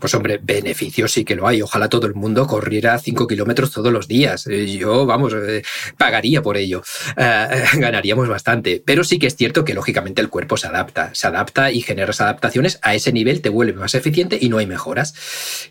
[0.03, 1.61] Pues hombre, beneficios sí que lo hay.
[1.61, 4.47] Ojalá todo el mundo corriera 5 kilómetros todos los días.
[4.47, 5.63] Eh, yo, vamos, eh,
[5.97, 6.83] pagaría por ello.
[7.15, 8.83] Eh, ganaríamos bastante.
[8.85, 11.15] Pero sí que es cierto que lógicamente el cuerpo se adapta.
[11.15, 12.79] Se adapta y generas adaptaciones.
[12.81, 15.13] A ese nivel te vuelve más eficiente y no hay mejoras.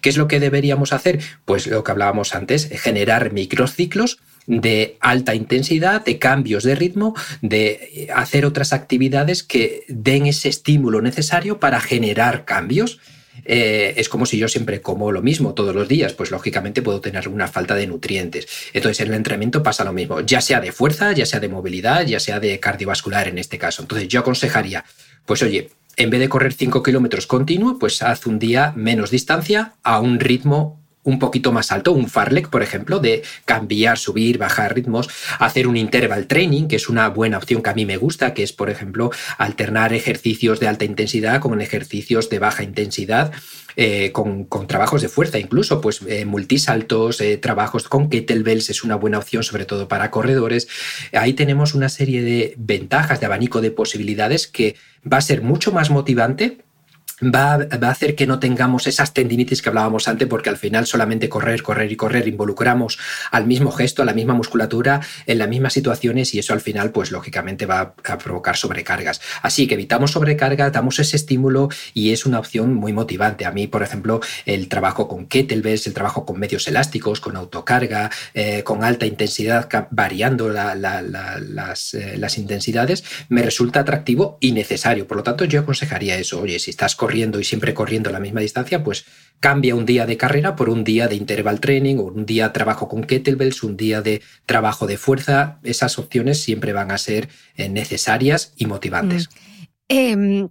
[0.01, 1.21] ¿Qué es lo que deberíamos hacer?
[1.45, 8.09] Pues lo que hablábamos antes, generar microciclos de alta intensidad, de cambios de ritmo, de
[8.15, 12.99] hacer otras actividades que den ese estímulo necesario para generar cambios.
[13.45, 17.01] Eh, es como si yo siempre como lo mismo todos los días, pues lógicamente puedo
[17.01, 18.47] tener una falta de nutrientes.
[18.73, 22.07] Entonces en el entrenamiento pasa lo mismo, ya sea de fuerza, ya sea de movilidad,
[22.07, 23.83] ya sea de cardiovascular en este caso.
[23.83, 24.85] Entonces yo aconsejaría,
[25.27, 29.75] pues oye, en vez de correr 5 kilómetros continuo, pues haz un día menos distancia
[29.83, 34.75] a un ritmo un poquito más alto, un farlek, por ejemplo, de cambiar, subir, bajar
[34.75, 38.35] ritmos, hacer un interval training, que es una buena opción que a mí me gusta,
[38.35, 43.33] que es, por ejemplo, alternar ejercicios de alta intensidad con ejercicios de baja intensidad.
[43.75, 48.97] Eh, con, trabajos de fuerza, incluso pues eh, multisaltos, eh, trabajos con kettlebells es una
[48.97, 50.69] buena opción, sobre todo para corredores.
[51.15, 54.77] Ahí tenemos una serie de ventajas, de abanico de posibilidades que
[55.11, 56.59] va a ser mucho más motivante
[57.23, 61.29] Va, a hacer que no tengamos esas tendinitis que hablábamos antes, porque al final solamente
[61.29, 62.99] correr, correr y correr involucramos
[63.31, 66.91] al mismo gesto, a la misma musculatura, en las mismas situaciones y eso al final,
[66.91, 69.21] pues lógicamente va a provocar sobrecargas.
[69.43, 73.47] Así que evitamos sobrecarga, damos ese estímulo y es una opción muy motivante.
[73.47, 78.11] A mí, por ejemplo, el trabajo con kettlebells, el trabajo con medios elásticos, con autocarga,
[78.35, 85.07] eh, con alta intensidad, variando las, eh, las intensidades, me resulta atractivo y necesario.
[85.07, 86.41] Por lo tanto, yo aconsejaría eso.
[86.41, 89.05] Oye, si estás corriendo, y siempre corriendo la misma distancia, pues
[89.41, 92.89] cambia un día de carrera por un día de interval training o un día trabajo
[92.89, 95.59] con kettlebells, un día de trabajo de fuerza.
[95.63, 99.29] Esas opciones siempre van a ser eh, necesarias y motivantes.
[99.29, 99.63] Mm.
[99.89, 100.49] Em,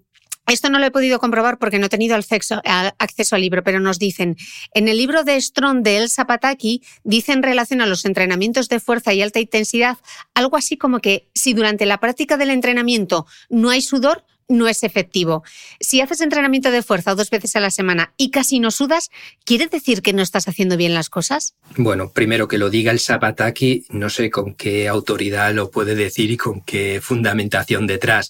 [0.47, 3.79] esto no lo he podido comprobar porque no he tenido acceso, acceso, al libro, pero
[3.79, 4.35] nos dicen,
[4.73, 8.79] en el libro de Strong de Elsa Pataki, dice en relación a los entrenamientos de
[8.79, 9.97] fuerza y alta intensidad,
[10.33, 14.83] algo así como que si durante la práctica del entrenamiento no hay sudor, no es
[14.83, 15.43] efectivo.
[15.79, 19.09] Si haces entrenamiento de fuerza dos veces a la semana y casi no sudas,
[19.45, 21.55] ¿quiere decir que no estás haciendo bien las cosas?
[21.77, 26.31] Bueno, primero que lo diga el Sabataki, no sé con qué autoridad lo puede decir
[26.31, 28.29] y con qué fundamentación detrás.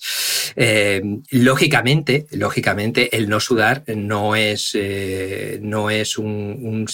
[0.55, 1.01] Eh,
[1.32, 6.86] lógicamente, lógicamente, el no sudar no es, eh, no es un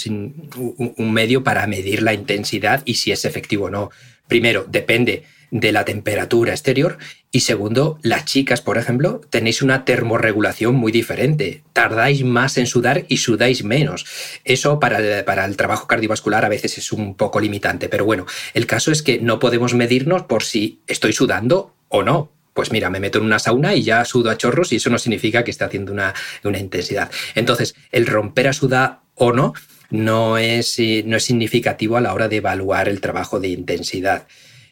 [0.98, 3.90] medio para medir la intensidad y si es efectivo o no.
[4.28, 6.98] Primero, depende de la temperatura exterior
[7.32, 11.64] y segundo, las chicas, por ejemplo, tenéis una termorregulación muy diferente.
[11.74, 14.06] Tardáis más en sudar y sudáis menos.
[14.44, 18.26] Eso para el, para el trabajo cardiovascular a veces es un poco limitante, pero bueno,
[18.54, 22.32] el caso es que no podemos medirnos por si estoy sudando o no.
[22.54, 24.98] Pues mira, me meto en una sauna y ya sudo a chorros y eso no
[24.98, 27.12] significa que esté haciendo una, una intensidad.
[27.36, 29.54] Entonces, el romper a sudar o no
[29.90, 34.28] no es, no es significativo a la hora de evaluar el trabajo de intensidad.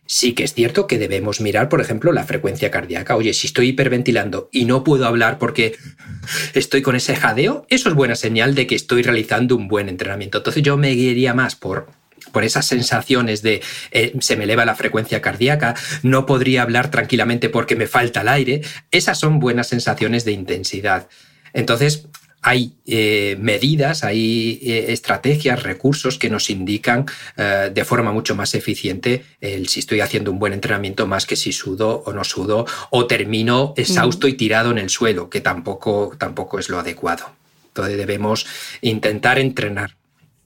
[0.07, 3.15] Sí que es cierto que debemos mirar, por ejemplo, la frecuencia cardíaca.
[3.15, 5.75] Oye, si estoy hiperventilando y no puedo hablar porque
[6.53, 10.37] estoy con ese jadeo, eso es buena señal de que estoy realizando un buen entrenamiento.
[10.37, 11.87] Entonces yo me guiaría más por
[12.31, 17.49] por esas sensaciones de eh, se me eleva la frecuencia cardíaca, no podría hablar tranquilamente
[17.49, 21.07] porque me falta el aire, esas son buenas sensaciones de intensidad.
[21.53, 22.07] Entonces,
[22.47, 28.53] hay eh, medidas, hay eh, estrategias, recursos que nos indican eh, de forma mucho más
[28.53, 32.67] eficiente el si estoy haciendo un buen entrenamiento más que si sudo o no sudo
[32.91, 37.31] o termino exhausto y tirado en el suelo, que tampoco, tampoco es lo adecuado.
[37.69, 38.45] Entonces debemos
[38.81, 39.95] intentar entrenar.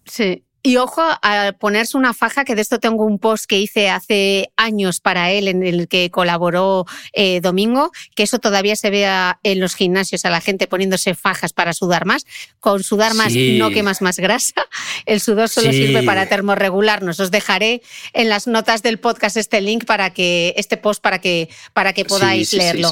[0.05, 3.89] Sí, y ojo a ponerse una faja, que de esto tengo un post que hice
[3.89, 9.39] hace años para él, en el que colaboró eh, Domingo, que eso todavía se vea
[9.41, 12.27] en los gimnasios a la gente poniéndose fajas para sudar más.
[12.59, 14.53] Con sudar más no quemas más grasa.
[15.07, 17.19] El sudor solo sirve para termorregularnos.
[17.19, 17.81] Os dejaré
[18.13, 22.05] en las notas del podcast este link para que, este post para que, para que
[22.05, 22.91] podáis leerlo.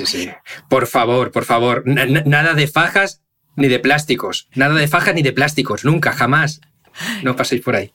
[0.67, 3.21] Por favor, por favor, nada de fajas
[3.55, 4.47] ni de plásticos.
[4.55, 5.85] Nada de fajas ni de plásticos.
[5.85, 6.59] Nunca, jamás.
[7.23, 7.91] No paséis por ahí.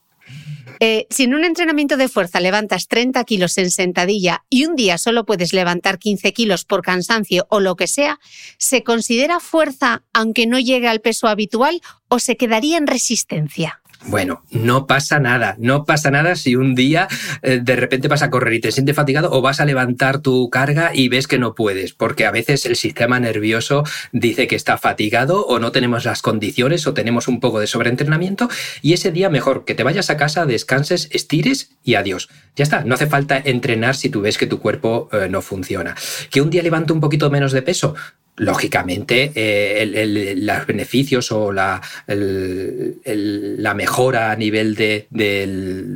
[0.81, 4.99] Eh, si en un entrenamiento de fuerza levantas 30 kilos en sentadilla y un día
[4.99, 8.19] solo puedes levantar 15 kilos por cansancio o lo que sea,
[8.59, 13.82] ¿se considera fuerza aunque no llegue al peso habitual o se quedaría en resistencia?
[14.07, 17.07] Bueno, no pasa nada, no pasa nada si un día
[17.43, 20.51] eh, de repente vas a correr y te sientes fatigado o vas a levantar tu
[20.51, 24.77] carga y ves que no puedes, porque a veces el sistema nervioso dice que está
[24.77, 28.49] fatigado o no tenemos las condiciones o tenemos un poco de sobreentrenamiento
[28.83, 32.29] y ese día mejor que te vayas a casa, descanses, estires y adiós.
[32.57, 35.95] Ya está, no hace falta entrenar si tú ves que tu cuerpo eh, no funciona.
[36.31, 37.95] Que un día levanto un poquito menos de peso,
[38.37, 45.07] lógicamente eh, los beneficios o la, la mejora a nivel de,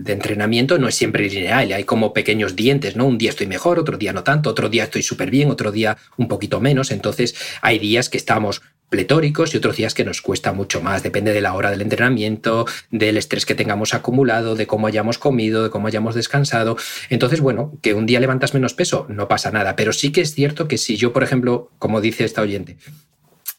[0.07, 3.07] entrenamiento no es siempre lineal, hay como pequeños dientes, ¿no?
[3.07, 5.97] Un día estoy mejor, otro día no tanto, otro día estoy súper bien, otro día
[6.17, 10.53] un poquito menos, entonces hay días que estamos pletóricos y otros días que nos cuesta
[10.53, 11.03] mucho más.
[11.03, 15.65] Depende de la hora del entrenamiento, del estrés que tengamos acumulado, de cómo hayamos comido,
[15.65, 16.77] de cómo hayamos descansado.
[17.11, 19.77] Entonces, bueno, que un día levantas menos peso, no pasa nada.
[19.77, 22.77] Pero sí que es cierto que si yo, por ejemplo, como dice esta oyente,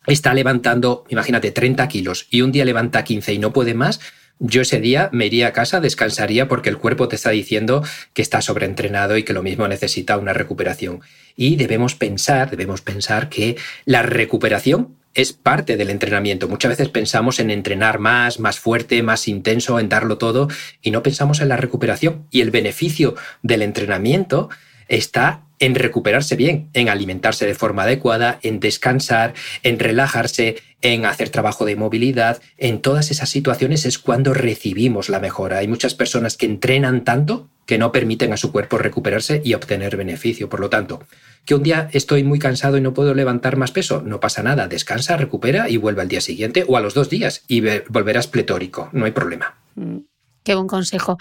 [0.07, 3.99] está levantando, imagínate, 30 kilos y un día levanta 15 y no puede más,
[4.39, 8.21] yo ese día me iría a casa, descansaría porque el cuerpo te está diciendo que
[8.21, 11.01] está sobreentrenado y que lo mismo necesita una recuperación.
[11.35, 16.47] Y debemos pensar, debemos pensar que la recuperación es parte del entrenamiento.
[16.47, 20.47] Muchas veces pensamos en entrenar más, más fuerte, más intenso, en darlo todo
[20.83, 22.27] y no pensamos en la recuperación.
[22.29, 24.49] Y el beneficio del entrenamiento
[24.87, 31.29] está en recuperarse bien, en alimentarse de forma adecuada, en descansar, en relajarse, en hacer
[31.29, 32.39] trabajo de movilidad.
[32.59, 35.57] En todas esas situaciones es cuando recibimos la mejora.
[35.57, 39.97] Hay muchas personas que entrenan tanto que no permiten a su cuerpo recuperarse y obtener
[39.97, 40.49] beneficio.
[40.49, 41.03] Por lo tanto,
[41.45, 44.67] que un día estoy muy cansado y no puedo levantar más peso, no pasa nada,
[44.67, 48.89] descansa, recupera y vuelve al día siguiente o a los dos días y volverás pletórico,
[48.93, 49.59] no hay problema.
[49.75, 49.97] Mm.
[50.43, 51.17] Qué buen consejo.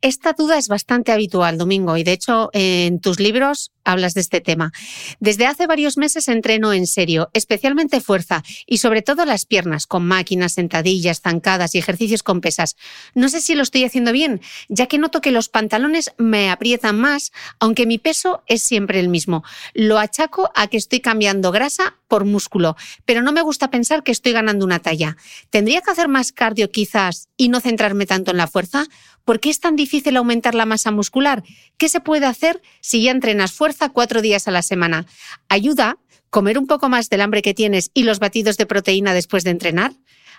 [0.00, 4.40] Esta duda es bastante habitual, Domingo, y de hecho en tus libros hablas de este
[4.40, 4.70] tema.
[5.18, 10.06] Desde hace varios meses entreno en serio, especialmente fuerza y sobre todo las piernas, con
[10.06, 12.76] máquinas, sentadillas, zancadas y ejercicios con pesas.
[13.14, 17.00] No sé si lo estoy haciendo bien, ya que noto que los pantalones me aprietan
[17.00, 19.42] más, aunque mi peso es siempre el mismo.
[19.74, 24.12] Lo achaco a que estoy cambiando grasa por músculo, pero no me gusta pensar que
[24.12, 25.16] estoy ganando una talla.
[25.50, 28.86] ¿Tendría que hacer más cardio quizás y no centrarme tanto en la fuerza?
[29.28, 31.44] ¿Por qué es tan difícil aumentar la masa muscular?
[31.76, 35.04] ¿Qué se puede hacer si ya entrenas fuerza cuatro días a la semana?
[35.50, 35.98] ¿Ayuda
[36.30, 39.50] comer un poco más del hambre que tienes y los batidos de proteína después de
[39.50, 39.92] entrenar?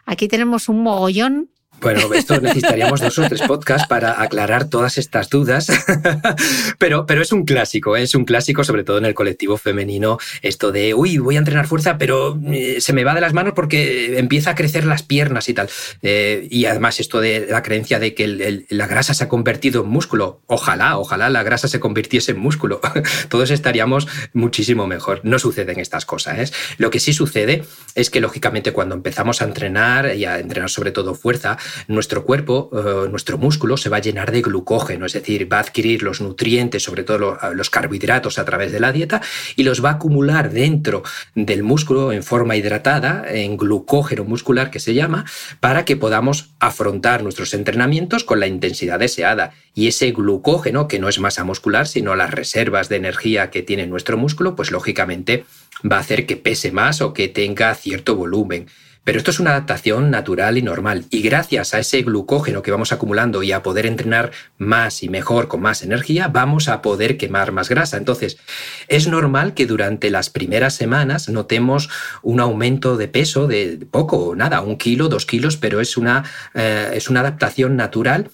[0.08, 5.30] Aquí tenemos un mogollón bueno, esto necesitaríamos dos o tres podcasts para aclarar todas estas
[5.30, 5.68] dudas,
[6.78, 8.04] pero, pero es un clásico, ¿eh?
[8.04, 11.68] es un clásico sobre todo en el colectivo femenino, esto de, uy, voy a entrenar
[11.68, 15.50] fuerza, pero eh, se me va de las manos porque empieza a crecer las piernas
[15.50, 15.70] y tal.
[16.02, 19.90] Eh, y además esto de la creencia de que la grasa se ha convertido en
[19.90, 22.82] músculo, ojalá, ojalá la grasa se convirtiese en músculo,
[23.30, 25.22] todos estaríamos muchísimo mejor.
[25.24, 26.54] No suceden estas cosas.
[26.78, 27.64] Lo que sí sucede
[27.96, 31.58] es que lógicamente cuando empezamos a entrenar y a entrenar sobre todo fuerza,
[31.88, 35.62] nuestro cuerpo, eh, nuestro músculo se va a llenar de glucógeno, es decir, va a
[35.62, 39.22] adquirir los nutrientes, sobre todo los carbohidratos a través de la dieta,
[39.56, 41.04] y los va a acumular dentro
[41.36, 45.26] del músculo en forma hidratada, en glucógeno muscular que se llama,
[45.60, 49.52] para que podamos afrontar nuestros entrenamientos con la intensidad deseada.
[49.74, 53.88] Y ese glucógeno, que no es masa muscular, sino las reservas de energía que tiene
[53.88, 55.46] nuestro músculo, pues lógicamente
[55.90, 58.68] va a hacer que pese más o que tenga cierto volumen.
[59.04, 61.06] Pero esto es una adaptación natural y normal.
[61.10, 65.48] Y gracias a ese glucógeno que vamos acumulando y a poder entrenar más y mejor
[65.48, 67.98] con más energía, vamos a poder quemar más grasa.
[67.98, 68.38] Entonces,
[68.88, 71.90] es normal que durante las primeras semanas notemos
[72.22, 76.24] un aumento de peso de poco o nada, un kilo, dos kilos, pero es una,
[76.54, 78.30] eh, es una adaptación natural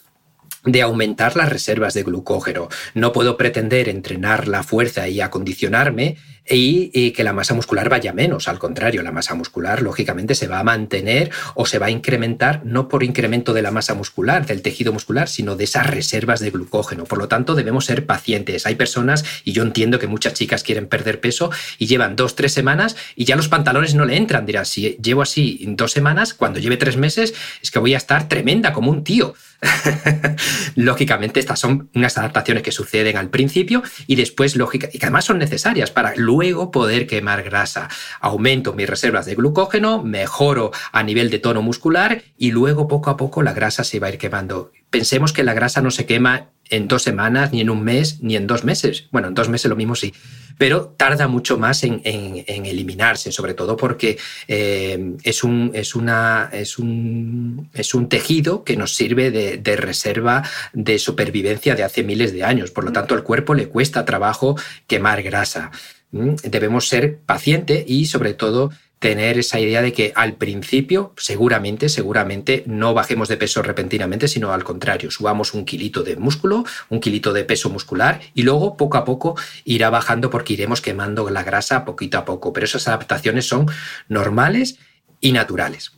[0.66, 2.70] de aumentar las reservas de glucógeno.
[2.94, 8.48] No puedo pretender entrenar la fuerza y acondicionarme y, que la masa muscular vaya menos.
[8.48, 12.62] Al contrario, la masa muscular lógicamente se va a mantener o se va a incrementar
[12.66, 16.52] no por incremento de la masa muscular, del tejido muscular, sino de esas reservas de
[16.52, 17.06] glucógeno.
[17.06, 18.66] Por lo tanto, debemos ser pacientes.
[18.66, 22.54] Hay personas, y yo entiendo que muchas chicas quieren perder peso y llevan dos, tres
[22.54, 24.46] semanas y ya los pantalones no le entran.
[24.46, 28.28] Dirás, si llevo así dos semanas, cuando lleve tres meses, es que voy a estar
[28.30, 29.34] tremenda como un tío.
[30.76, 35.26] Lógicamente, estas son unas adaptaciones que suceden al principio y después, lógica, y que además
[35.26, 36.35] son necesarias para luego
[36.72, 37.90] poder quemar grasa.
[38.20, 43.18] Aumento mis reservas de glucógeno, mejoro a nivel de tono muscular y luego poco a
[43.18, 44.72] poco la grasa se va a ir quemando.
[44.90, 48.36] Pensemos que la grasa no se quema en dos semanas, ni en un mes, ni
[48.36, 49.08] en dos meses.
[49.12, 50.14] Bueno, en dos meses lo mismo sí
[50.58, 54.18] pero tarda mucho más en, eliminarse, sobre todo porque
[54.48, 59.76] eh, es, un, es, una, es, un, es un tejido que nos sirve de, de,
[59.76, 62.72] reserva de supervivencia de hace miles de años.
[62.72, 64.56] Por lo tanto, al cuerpo le cuesta trabajo
[64.88, 65.72] quemar grasa.
[66.12, 66.36] ¿Mm?
[66.44, 72.64] Debemos ser pacientes y, sobre todo, tener esa idea de que al principio seguramente, seguramente
[72.66, 77.34] no bajemos de peso repentinamente, sino al contrario, subamos un kilito de músculo, un kilito
[77.34, 81.86] de peso muscular y luego poco a poco irá bajando porque iremos quemando la grasa
[81.86, 82.54] poquito a poco.
[82.54, 83.68] Pero esas adaptaciones son
[84.08, 84.80] normales
[85.20, 85.95] y naturales.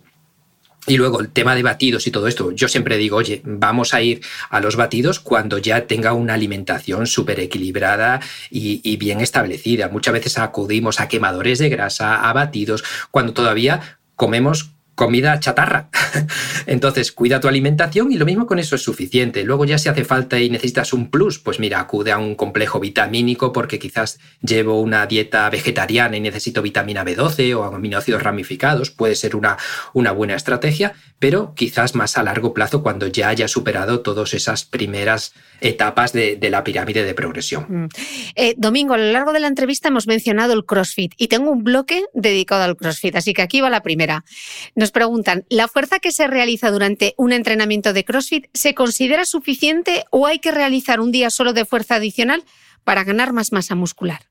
[0.88, 4.02] Y luego el tema de batidos y todo esto, yo siempre digo, oye, vamos a
[4.02, 9.90] ir a los batidos cuando ya tenga una alimentación súper equilibrada y, y, bien establecida.
[9.90, 15.90] Muchas veces acudimos a quemadores de grasa, a batidos, cuando todavía comemos comida chatarra.
[16.66, 19.44] Entonces, cuida tu alimentación y lo mismo con eso es suficiente.
[19.44, 22.80] Luego ya si hace falta y necesitas un plus, pues mira, acude a un complejo
[22.80, 28.90] vitamínico porque quizás llevo una dieta vegetariana y necesito vitamina B12 o aminoácidos ramificados.
[28.90, 29.58] Puede ser una,
[29.94, 34.66] una buena estrategia, pero quizás más a largo plazo cuando ya haya superado todas esas
[34.66, 37.66] primeras etapas de, la pirámide de progresión.
[37.68, 37.88] Mm.
[38.36, 41.64] Eh, Domingo, a lo largo de la entrevista hemos mencionado el CrossFit y tengo un
[41.64, 44.24] bloque dedicado al CrossFit, así que aquí va la primera.
[44.92, 50.28] Preguntan, ¿la fuerza que se realiza durante un entrenamiento de CrossFit se considera suficiente o
[50.28, 52.44] hay que realizar un día solo de fuerza adicional
[52.84, 54.28] para ganar más masa muscular?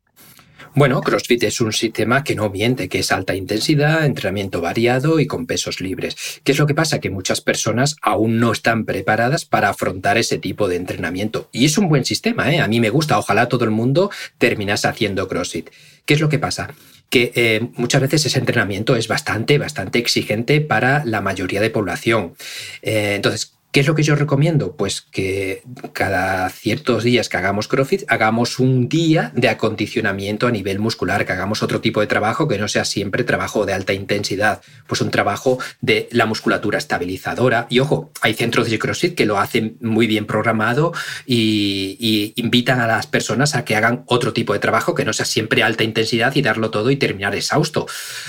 [0.76, 5.26] Bueno, CrossFit es un sistema que no miente, que es alta intensidad, entrenamiento variado y
[5.26, 6.16] con pesos libres.
[6.44, 7.00] ¿Qué es lo que pasa?
[7.00, 11.48] Que muchas personas aún no están preparadas para afrontar ese tipo de entrenamiento.
[11.50, 12.60] Y es un buen sistema, ¿eh?
[12.60, 13.18] A mí me gusta.
[13.18, 15.70] Ojalá todo el mundo terminase haciendo CrossFit.
[16.04, 16.74] ¿Qué es lo que pasa?
[17.10, 22.34] Que eh, muchas veces ese entrenamiento es bastante, bastante exigente para la mayoría de población.
[22.82, 24.74] Eh, entonces, ¿Qué es lo que yo recomiendo?
[24.74, 25.62] Pues que
[25.92, 31.34] cada ciertos días que hagamos CrossFit, hagamos un día de acondicionamiento a nivel muscular, que
[31.34, 35.10] hagamos otro tipo de trabajo que no sea siempre trabajo de alta intensidad, pues un
[35.10, 37.66] trabajo de la musculatura estabilizadora.
[37.68, 40.94] Y ojo, hay centros de CrossFit que lo hacen muy bien programado
[41.26, 45.26] y, invitan a las personas a que hagan otro tipo de trabajo que no sea
[45.26, 47.86] siempre alta intensidad y darlo todo y terminar exhausto,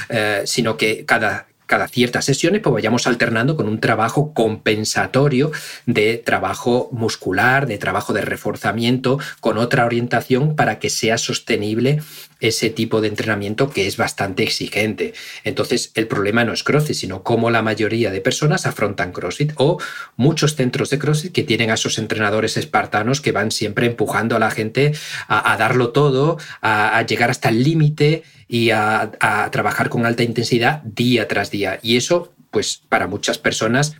[0.09, 5.51] eh, sino que cada cada ciertas sesiones, pues vayamos alternando con un trabajo compensatorio
[5.85, 11.99] de trabajo muscular, de trabajo de reforzamiento, con otra orientación para que sea sostenible
[12.39, 15.13] ese tipo de entrenamiento que es bastante exigente.
[15.43, 19.79] Entonces, el problema no es CrossFit, sino cómo la mayoría de personas afrontan CrossFit o
[20.15, 24.39] muchos centros de CrossFit que tienen a esos entrenadores espartanos que van siempre empujando a
[24.39, 24.93] la gente
[25.27, 29.11] a, darlo todo, a, llegar hasta el límite y a,
[29.51, 31.79] trabajar con alta intensidad día tras día.
[31.81, 33.95] Y eso, pues, para muchas personas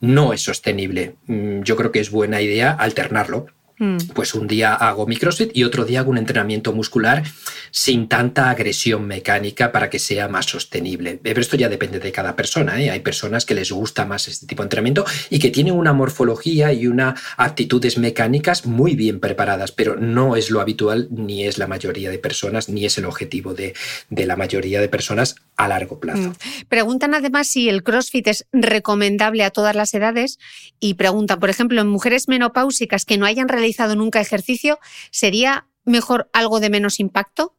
[0.00, 1.16] no es sostenible.
[1.26, 3.46] Mm, yo creo que es buena idea alternarlo
[3.78, 3.96] Mm.
[4.14, 7.22] Pues un día hago microset y otro día hago un entrenamiento muscular
[7.70, 11.20] sin tanta agresión mecánica para que sea más sostenible.
[11.22, 12.80] Pero esto ya depende de cada persona.
[12.80, 12.90] ¿eh?
[12.90, 16.72] Hay personas que les gusta más este tipo de entrenamiento y que tienen una morfología
[16.72, 21.66] y unas aptitudes mecánicas muy bien preparadas, pero no es lo habitual ni es la
[21.66, 23.74] mayoría de personas, ni es el objetivo de,
[24.10, 26.30] la mayoría de personas a largo plazo.
[26.30, 26.66] Mm.
[26.68, 30.38] Preguntan además si el CrossFit es recomendable a todas las edades
[30.80, 34.78] y preguntan, por ejemplo, en mujeres menopáusicas que no hayan realizado nunca ejercicio,
[35.10, 37.54] ¿sería mejor algo de menos impacto?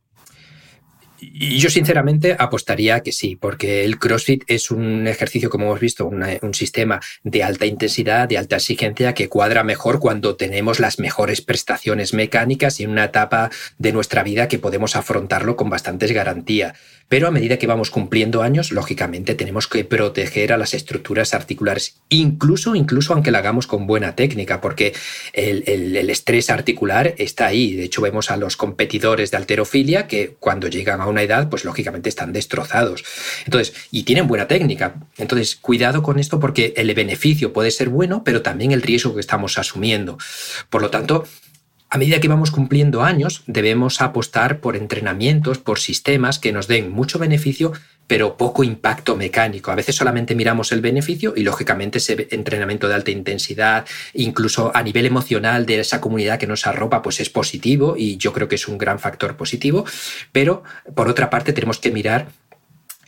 [1.21, 6.53] Yo sinceramente apostaría que sí, porque el CrossFit es un ejercicio, como hemos visto, un
[6.53, 12.13] sistema de alta intensidad, de alta exigencia, que cuadra mejor cuando tenemos las mejores prestaciones
[12.13, 16.73] mecánicas y en una etapa de nuestra vida que podemos afrontarlo con bastantes garantías.
[17.09, 22.01] Pero a medida que vamos cumpliendo años, lógicamente tenemos que proteger a las estructuras articulares,
[22.09, 24.93] incluso, incluso aunque la hagamos con buena técnica, porque
[25.33, 27.75] el, el estrés articular está ahí.
[27.75, 31.65] De hecho, vemos a los competidores de alterofilia que cuando llegan a una edad, pues
[31.65, 33.03] lógicamente están destrozados.
[33.45, 34.95] Entonces, y tienen buena técnica.
[35.17, 39.21] Entonces, cuidado con esto porque el beneficio puede ser bueno, pero también el riesgo que
[39.21, 40.17] estamos asumiendo.
[40.69, 41.25] Por lo tanto,
[41.89, 46.91] a medida que vamos cumpliendo años, debemos apostar por entrenamientos, por sistemas que nos den
[46.91, 47.73] mucho beneficio,
[48.09, 49.69] pero poco impacto mecánico.
[49.69, 54.81] A veces solamente miramos el beneficio y, lógicamente, ese entrenamiento de alta intensidad, incluso a
[54.81, 58.55] nivel emocional de esa comunidad que nos arropa, pues es positivo y yo creo que
[58.55, 59.85] es un gran factor positivo.
[60.31, 60.63] Pero,
[60.95, 62.29] por otra parte, tenemos que mirar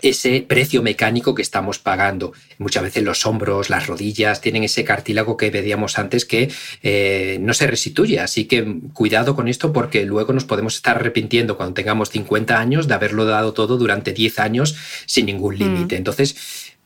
[0.02, 2.34] ese precio mecánico que estamos pagando.
[2.58, 6.52] Muchas veces los hombros, las rodillas tienen ese cartílago que veíamos antes que
[6.84, 8.20] eh, no se restituye.
[8.20, 12.88] Así que cuidado con esto porque luego nos podemos estar arrepintiendo cuando tengamos 50 años
[12.88, 14.76] de haberlo dado todo durante 10 años
[15.06, 15.96] sin ningún límite.
[15.96, 15.98] Mm.
[15.98, 16.36] Entonces,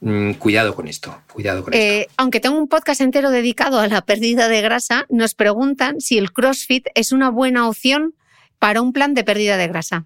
[0.01, 1.85] mm, cuidado con esto, cuidado con esto.
[1.85, 6.17] Eh, aunque tengo un podcast entero dedicado a la pérdida de grasa, nos preguntan si
[6.17, 8.15] el CrossFit es una buena opción
[8.59, 10.05] para un plan de pérdida de grasa.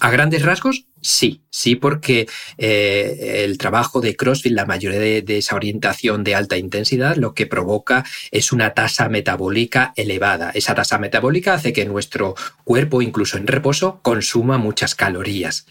[0.00, 2.26] A grandes rasgos, sí, sí, porque
[2.58, 7.46] eh, el trabajo de CrossFit, la mayoría de, esa orientación de alta intensidad, lo que
[7.46, 10.50] provoca es una tasa metabólica elevada.
[10.50, 12.34] Esa tasa metabólica hace que nuestro
[12.64, 15.66] cuerpo, incluso en reposo, consuma muchas calorías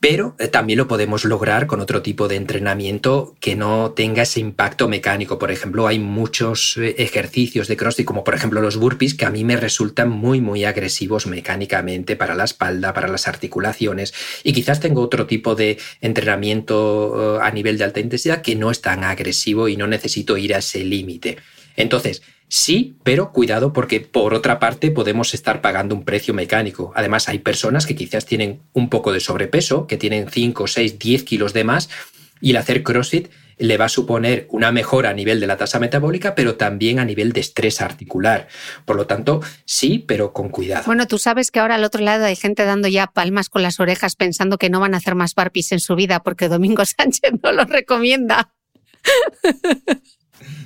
[0.00, 4.38] pero eh, también lo podemos lograr con otro tipo de entrenamiento que no tenga ese
[4.40, 5.38] impacto mecánico.
[5.38, 9.30] Por ejemplo, hay muchos eh, ejercicios de CrossFit, como por ejemplo los burpees, que a
[9.30, 14.14] mí me resultan muy, muy agresivos mecánicamente para la espalda, para las articulaciones,
[14.44, 18.70] y quizás tengo otro tipo de entrenamiento eh, a nivel de alta intensidad que no
[18.70, 21.38] es tan agresivo y no necesito ir a ese límite.
[21.76, 26.92] Entonces, Sí, pero cuidado porque por otra parte podemos estar pagando un precio mecánico.
[26.94, 31.24] Además, hay personas que quizás tienen un poco de sobrepeso, que tienen 5, 6, 10
[31.24, 31.90] kilos de más
[32.40, 35.78] y el hacer CrossFit le va a suponer una mejora a nivel de la tasa
[35.78, 38.48] metabólica, pero también a nivel de estrés articular.
[38.84, 40.84] Por lo tanto, sí, pero con cuidado.
[40.86, 43.80] Bueno, tú sabes que ahora al otro lado hay gente dando ya palmas con las
[43.80, 47.32] orejas pensando que no van a hacer más barpees en su vida porque Domingo Sánchez
[47.42, 48.52] no lo recomienda.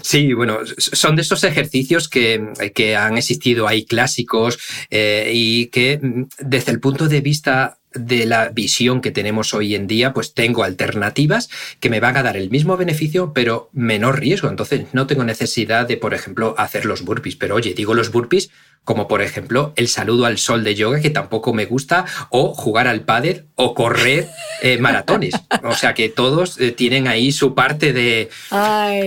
[0.03, 4.59] Sí, bueno, son de estos ejercicios que, que han existido, hay clásicos
[4.91, 9.75] eh, y que mm, desde el punto de vista de la visión que tenemos hoy
[9.75, 11.49] en día, pues tengo alternativas
[11.81, 14.49] que me van a dar el mismo beneficio, pero menor riesgo.
[14.49, 17.37] Entonces, no tengo necesidad de, por ejemplo, hacer los burpees.
[17.37, 18.51] Pero oye, digo los burpees
[18.85, 22.89] como por ejemplo el saludo al sol de yoga, que tampoco me gusta, o jugar
[22.89, 24.29] al pádel o correr
[24.61, 25.35] eh, maratones.
[25.63, 28.29] O sea que todos eh, tienen ahí su parte de.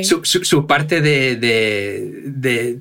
[0.04, 2.80] Su, parte de, de,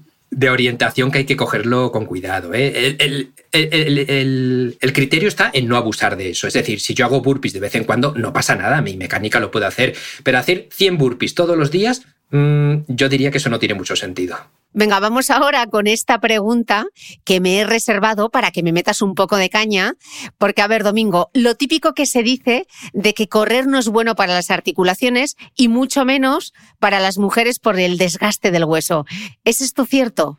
[0.51, 2.55] orientación que hay que cogerlo con cuidado.
[2.55, 2.97] ¿eh?
[2.99, 6.47] El, el, criterio está en no abusar de eso.
[6.47, 9.41] Es decir, si yo hago burpees de vez en cuando, no pasa nada, mi mecánica
[9.41, 9.95] lo puede hacer.
[10.23, 12.03] Pero hacer 100 burpees todos los días,
[12.35, 14.37] mm, yo diría que eso no tiene mucho sentido.
[14.77, 16.87] Venga, vamos ahora con esta pregunta
[17.23, 19.95] que me he reservado para que me metas un poco de caña,
[20.37, 24.17] porque a ver, Domingo, lo típico que se dice de que correr no es bueno
[24.17, 29.07] para las articulaciones y mucho menos para las mujeres por el desgaste del hueso.
[29.45, 30.39] ¿Es esto cierto?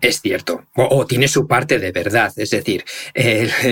[0.00, 2.84] Es cierto, o, tiene su parte de verdad, es decir,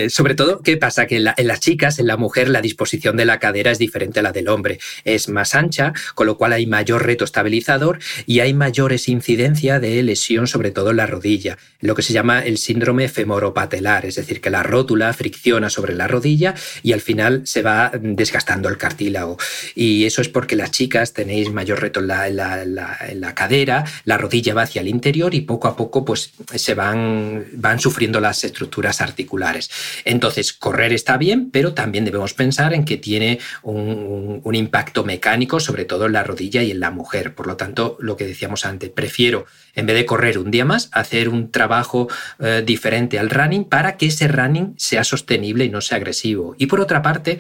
[0.09, 1.07] sobre todo, ¿qué pasa?
[1.07, 4.24] Que en, las chicas, en la mujer, la disposición de la cadera es diferente a
[4.24, 8.55] la del hombre, es más ancha, con lo cual hay mayor reto estabilizador y hay
[8.55, 13.09] mayores incidencia de lesión, sobre todo en la rodilla, lo que se llama el síndrome
[13.09, 17.93] femoropatelar, es decir, que la rótula fricciona sobre la rodilla y al final se va
[17.94, 19.36] desgastando el cartílago.
[19.77, 24.55] Y eso es porque las chicas tenéis mayor reto la, en la cadera, la rodilla
[24.55, 26.15] va hacia el interior y poco a poco, pues
[26.47, 29.70] pues se van, van sufriendo las estructuras articulares.
[30.05, 35.84] Entonces, correr está bien, pero también debemos pensar en que tiene un, impacto mecánico, sobre
[35.84, 37.34] todo en la rodilla y en la mujer.
[37.34, 39.44] Por lo tanto, lo que decíamos antes, prefiero,
[39.74, 43.98] en vez de correr un día más, hacer un trabajo eh, diferente al running para
[43.98, 46.55] que ese running sea sostenible y no sea agresivo.
[46.59, 47.38] Y por otra parte,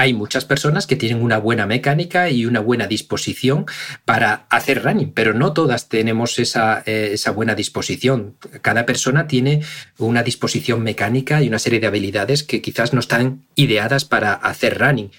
[0.00, 3.66] hay muchas personas que tienen una buena mecánica y una buena disposición
[4.06, 8.34] para hacer running, pero no todas tenemos esa, eh, esa, buena disposición.
[8.62, 9.60] Cada persona tiene
[9.98, 14.78] una disposición mecánica y una serie de habilidades que quizás no están ideadas para hacer
[14.78, 15.10] running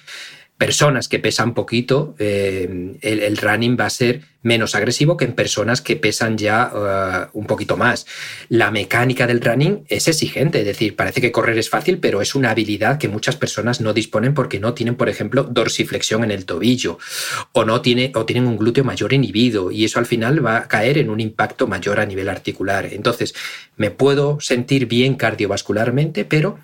[0.62, 5.82] personas que pesan poquito, eh, el, running va a ser menos agresivo que en personas
[5.82, 8.06] que pesan ya eh, un poquito más.
[8.48, 12.36] La mecánica del running es exigente, es decir, parece que correr es fácil, pero es
[12.36, 16.46] una habilidad que muchas personas no disponen porque no tienen, por ejemplo, dorsiflexión en el
[16.46, 17.00] tobillo
[17.54, 20.68] o no tiene, o tienen un glúteo mayor inhibido y eso al final va a
[20.68, 22.86] caer en un impacto mayor a nivel articular.
[22.86, 23.34] Entonces,
[23.78, 26.60] me puedo sentir bien cardiovascularmente, pero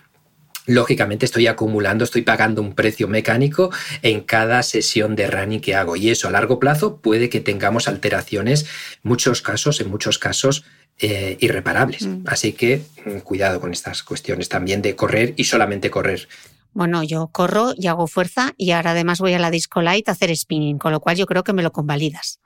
[0.68, 3.72] lógicamente estoy acumulando, estoy pagando un precio mecánico
[4.04, 5.96] en cada sesión de running que hago.
[5.96, 8.68] Y eso a largo plazo puede que tengamos alteraciones,
[9.02, 10.66] muchos casos, en muchos casos,
[11.00, 12.06] eh, irreparables.
[12.06, 12.24] Mm.
[12.28, 16.28] Así que mm, cuidado con estas cuestiones también de correr y solamente correr.
[16.74, 20.12] Bueno, yo corro y hago fuerza y ahora además voy a la Disco Light a
[20.12, 22.40] hacer spinning, con lo cual yo creo que me lo convalidas.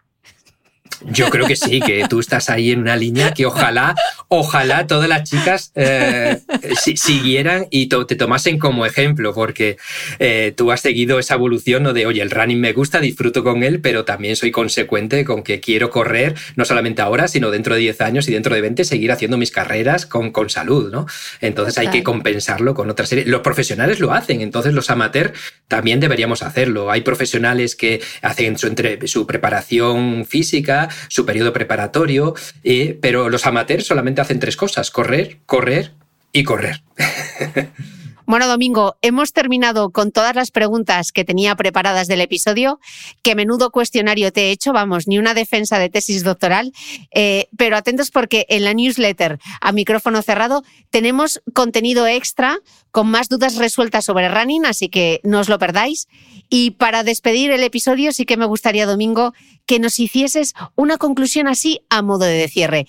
[1.06, 3.96] Yo creo que sí, que tú estás ahí en una línea que ojalá,
[4.28, 6.40] ojalá todas las chicas eh,
[6.76, 9.78] siguieran y te tomasen como ejemplo, porque
[10.20, 11.94] eh, tú has seguido esa evolución ¿no?
[11.94, 15.60] de, oye, el running me gusta, disfruto con él, pero también soy consecuente con que
[15.60, 19.12] quiero correr, no solamente ahora, sino dentro de 10 años y dentro de 20, seguir
[19.12, 21.08] haciendo mis carreras con, con salud, ¿no?
[21.42, 23.26] Entonces hay que compensarlo con otra serie.
[23.26, 25.34] Los profesionales lo hacen, entonces los amateurs
[25.68, 26.92] también deberíamos hacerlo.
[26.92, 32.34] Hay profesionales que hacen su, entre, su preparación física, su periodo preparatorio,
[32.64, 35.92] eh, pero los amateurs solamente hacen tres cosas, correr, correr
[36.32, 36.82] y correr.
[38.32, 42.80] Bueno, Domingo, hemos terminado con todas las preguntas que tenía preparadas del episodio.
[43.24, 46.72] Qué menudo cuestionario te he hecho, vamos, ni una defensa de tesis doctoral.
[47.14, 52.60] Eh, pero atentos porque en la newsletter a micrófono cerrado tenemos contenido extra
[52.92, 56.08] con más dudas resueltas sobre running, así que no os lo perdáis.
[56.50, 59.34] Y para despedir el episodio, sí que me gustaría, Domingo,
[59.66, 62.88] que nos hicieses una conclusión así a modo de cierre.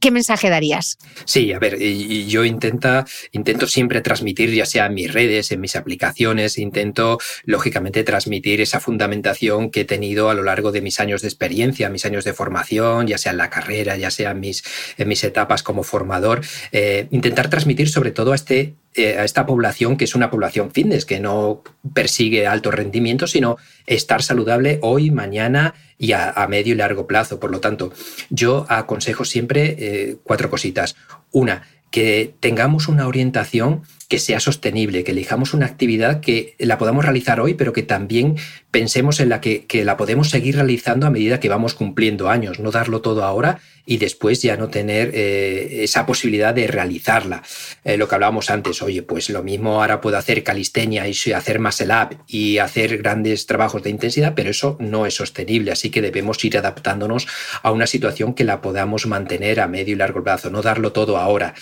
[0.00, 0.98] ¿Qué mensaje darías?
[1.24, 5.76] Sí, a ver, yo intenta, intento siempre transmitir, ya sea en mis redes, en mis
[5.76, 11.22] aplicaciones, intento, lógicamente, transmitir esa fundamentación que he tenido a lo largo de mis años
[11.22, 14.64] de experiencia, mis años de formación, ya sea en la carrera, ya sea en mis,
[14.96, 16.40] en mis etapas como formador,
[16.72, 20.72] eh, intentar transmitir sobre todo a este eh, a esta población que es una población
[20.72, 21.62] fitness, que no
[21.94, 23.56] persigue alto rendimiento, sino
[23.86, 27.38] estar saludable hoy, mañana y a, medio y largo plazo.
[27.38, 27.92] Por lo tanto,
[28.30, 30.96] yo aconsejo siempre eh, cuatro cositas.
[31.30, 37.04] Una, que tengamos una orientación que sea sostenible, que elijamos una actividad que la podamos
[37.04, 38.34] realizar hoy, pero que también
[38.72, 42.72] pensemos en la que, la podemos seguir realizando a medida que vamos cumpliendo años, no
[42.72, 47.44] darlo todo ahora y después ya no tener eh, esa posibilidad de realizarla.
[47.84, 51.60] Eh, lo que hablábamos antes, oye, pues lo mismo ahora puedo hacer calistenia y hacer
[51.60, 56.02] muscle up y hacer grandes trabajos de intensidad, pero eso no es sostenible, así que
[56.02, 57.28] debemos ir adaptándonos
[57.62, 61.16] a una situación que la podamos mantener a medio y largo plazo, no darlo todo
[61.16, 61.54] ahora.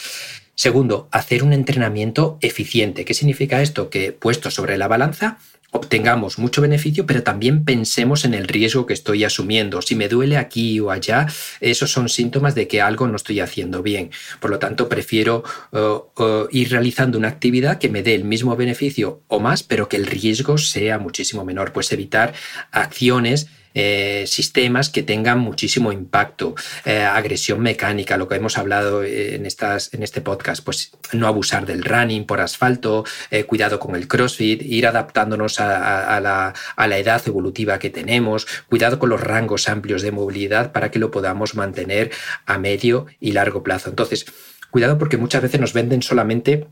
[0.58, 3.04] Segundo, hacer un entrenamiento eficiente.
[3.04, 3.90] ¿Qué significa esto?
[3.90, 5.38] Que puesto sobre la balanza
[5.70, 9.82] obtengamos mucho beneficio, pero también pensemos en el riesgo que estoy asumiendo.
[9.82, 11.28] Si me duele aquí o allá,
[11.60, 14.10] esos son síntomas de que algo no estoy haciendo bien.
[14.40, 15.78] Por lo tanto, prefiero uh,
[16.20, 19.96] uh, ir realizando una actividad que me dé el mismo beneficio o más, pero que
[19.96, 21.72] el riesgo sea muchísimo menor.
[21.72, 22.32] Pues evitar
[22.72, 26.54] acciones eh, sistemas que tengan muchísimo impacto,
[26.84, 31.66] eh, agresión mecánica, lo que hemos hablado en, estas, en este podcast, pues no abusar
[31.66, 36.98] del running por asfalto, eh, cuidado con el CrossFit, ir adaptándonos a, la, a la
[36.98, 41.54] edad evolutiva que tenemos, cuidado con los rangos amplios de movilidad para que lo podamos
[41.54, 42.10] mantener
[42.46, 43.90] a medio y largo plazo.
[43.90, 44.26] Entonces,
[44.70, 46.66] cuidado porque muchas veces nos venden solamente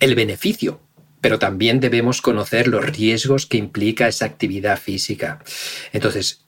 [0.00, 0.80] el beneficio,
[1.22, 5.42] pero también debemos conocer los riesgos que implica esa actividad física.
[5.94, 6.44] Entonces,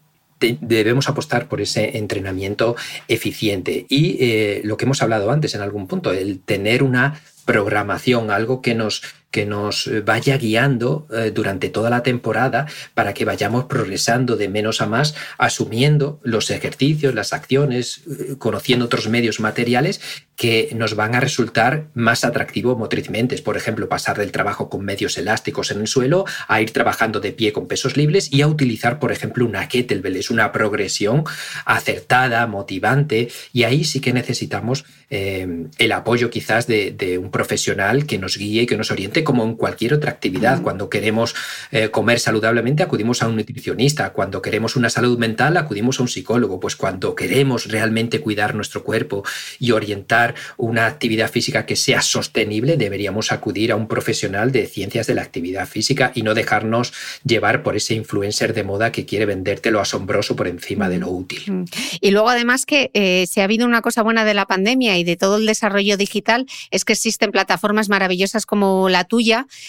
[0.61, 2.77] debemos apostar por ese entrenamiento
[3.09, 3.87] eficiente.
[3.89, 8.61] Y eh, lo que hemos hablado antes en algún punto, el tener una programación, algo
[8.61, 9.03] que nos
[9.35, 14.81] que nos vaya guiando eh, durante toda la temporada para que vayamos progresando de menos
[14.81, 20.01] a más, asumiendo los ejercicios, las acciones, eh, conociendo otros medios materiales
[20.37, 23.37] que nos van a resultar más atractivos motrizmente.
[23.39, 27.33] Por ejemplo, pasar del trabajo con medios elásticos en el suelo a ir trabajando de
[27.33, 30.17] pie con pesos libres y a utilizar, por ejemplo, una kettlebell.
[30.17, 31.25] Es una progresión
[31.65, 38.07] acertada, motivante y ahí sí que necesitamos eh, el apoyo quizás de, de un profesional
[38.07, 40.63] que nos guíe y que nos oriente como en cualquier otra actividad.
[40.63, 41.35] Cuando queremos
[41.71, 44.11] eh, comer saludablemente, acudimos a un nutricionista.
[44.13, 46.61] Cuando queremos una salud mental, acudimos a un psicólogo.
[46.61, 49.25] Pues cuando queremos realmente cuidar nuestro cuerpo
[49.59, 55.07] y orientar una actividad física que sea sostenible, deberíamos acudir a un profesional de ciencias
[55.07, 56.93] de la actividad física y no dejarnos
[57.25, 61.09] llevar por ese influencer de moda que quiere venderte lo asombroso por encima de lo
[61.09, 61.65] útil.
[62.01, 65.05] Y luego además que eh, si ha habido una cosa buena de la pandemia y
[65.05, 69.14] de todo el desarrollo digital es que existen plataformas maravillosas como la tuya,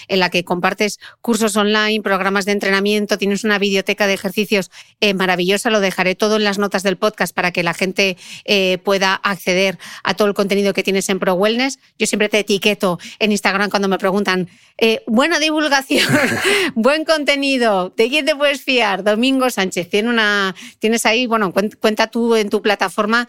[0.07, 5.13] en la que compartes cursos online, programas de entrenamiento, tienes una biblioteca de ejercicios eh,
[5.13, 5.69] maravillosa.
[5.69, 9.77] Lo dejaré todo en las notas del podcast para que la gente eh, pueda acceder
[10.03, 11.79] a todo el contenido que tienes en Pro Wellness.
[11.99, 16.07] Yo siempre te etiqueto en Instagram cuando me preguntan, eh, buena divulgación,
[16.75, 19.03] buen contenido, ¿de quién te puedes fiar?
[19.03, 23.27] Domingo Sánchez, tiene una, tienes ahí, bueno, cuenta tú en tu plataforma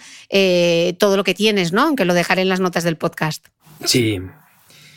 [0.98, 1.82] todo lo que tienes, ¿no?
[1.82, 3.46] Aunque lo dejaré en las notas del podcast.
[3.84, 4.20] Sí,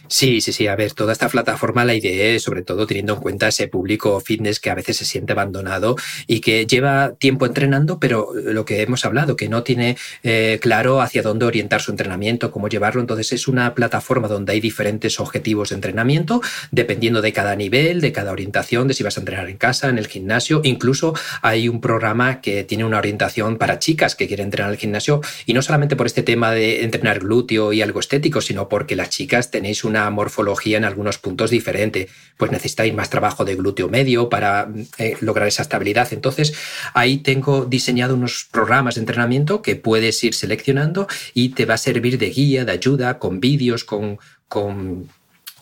[0.09, 0.65] Sí, sí, sí.
[0.65, 4.19] A ver, toda esta plataforma la idea es sobre todo teniendo en cuenta ese público
[4.19, 8.81] fitness que a veces se siente abandonado y que lleva tiempo entrenando, pero lo que
[8.81, 13.01] hemos hablado, que no tiene eh, claro hacia dónde orientar su entrenamiento, cómo llevarlo.
[13.01, 16.41] Entonces es una plataforma donde hay diferentes objetivos de entrenamiento,
[16.71, 19.99] dependiendo de cada nivel, de cada orientación, de si vas a entrenar en casa, en
[19.99, 20.61] el gimnasio.
[20.63, 21.13] Incluso
[21.43, 25.21] hay un programa que tiene una orientación para chicas que quieren entrenar en el gimnasio
[25.45, 29.09] y no solamente por este tema de entrenar glúteo y algo estético, sino porque las
[29.09, 32.07] chicas tenéis una morfología en algunos puntos diferente.
[32.37, 36.07] Pues necesitáis más trabajo de glúteo medio para eh, lograr esa estabilidad.
[36.11, 36.53] Entonces,
[36.93, 41.77] ahí tengo diseñado unos programas de entrenamiento que puedes ir seleccionando y te va a
[41.77, 45.09] servir de guía, de ayuda, con vídeos, con, con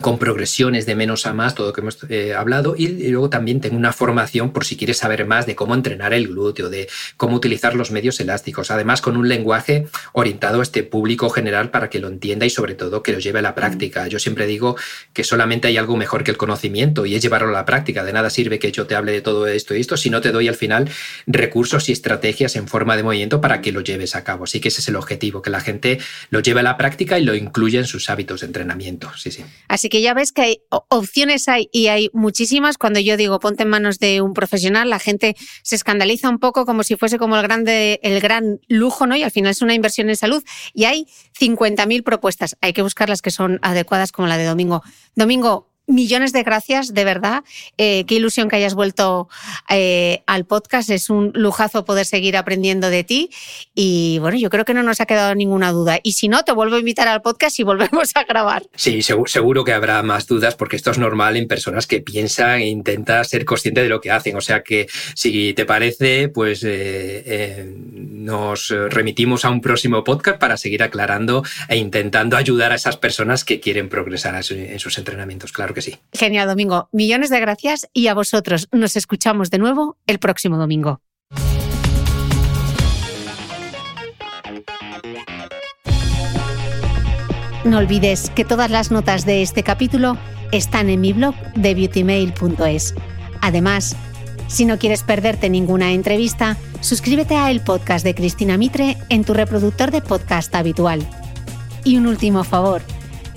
[0.02, 3.62] con progresiones de menos a más, todo lo que hemos eh, hablado, y, luego también
[3.62, 6.88] tengo una formación por si quieres saber más de cómo entrenar el glúteo, de
[7.18, 11.90] cómo utilizar los medios elásticos, además con un lenguaje orientado a este público general para
[11.90, 14.08] que lo entienda y sobre todo que lo lleve a la práctica.
[14.08, 14.76] Yo siempre digo
[15.14, 18.04] que solamente hay algo mejor que el conocimiento y es llevarlo a la práctica.
[18.04, 20.32] De nada sirve que yo te hable de todo esto y esto si no te
[20.32, 20.90] doy al final
[21.26, 24.44] recursos y estrategias en forma de movimiento para que lo lleves a cabo.
[24.44, 26.00] Así que ese es el objetivo, que la gente
[26.30, 29.12] lo lleve a la práctica y lo incluya en sus hábitos de entrenamiento.
[29.16, 29.44] Sí, sí.
[29.68, 32.78] Así que ya ves que hay opciones hay y hay muchísimas.
[32.78, 36.66] Cuando yo digo ponte en manos de un profesional, la gente se escandaliza un poco
[36.66, 39.16] como si fuese como el, grande, el gran lujo, ¿no?
[39.16, 40.44] Y al final es una inversión en salud.
[40.74, 41.08] Y hay
[41.40, 42.58] 50.000 propuestas.
[42.62, 44.84] Hay que buscar las que son adecuadas como la de Domingo.
[45.16, 47.44] Domingo, millones de gracias, de verdad.
[47.78, 49.30] Eh, qué ilusión que hayas vuelto
[49.70, 50.90] eh, al podcast.
[50.90, 53.30] Es un lujazo poder seguir aprendiendo de ti.
[53.74, 56.00] Y bueno, yo creo que no nos ha quedado ninguna duda.
[56.04, 58.64] Y si no, te vuelvo a invitar al podcast y volvemos a grabar.
[58.76, 62.68] Sí, seguro, que habrá más dudas porque esto es normal en personas que piensan e
[62.68, 64.36] intentan ser conscientes de lo que hacen.
[64.36, 70.58] O sea que si te parece, pues eh, nos remitimos a un próximo podcast para
[70.58, 75.54] seguir aclarando e intentando ayudar a esas personas que quieren progresar en sus entrenamientos.
[75.54, 75.96] Claro sí.
[76.14, 76.90] Genial, Domingo.
[76.92, 78.68] Millones de gracias y a vosotros.
[78.72, 81.02] Nos escuchamos de nuevo el próximo domingo.
[87.64, 90.18] No olvides que todas las notas de este capítulo
[90.54, 92.96] están en mi blog de beautymail.es.
[93.42, 93.96] Además,
[94.48, 99.34] si no quieres perderte ninguna entrevista, suscríbete a el podcast de Cristina Mitre en tu
[99.34, 101.06] reproductor de podcast habitual.
[101.84, 102.82] Y un último favor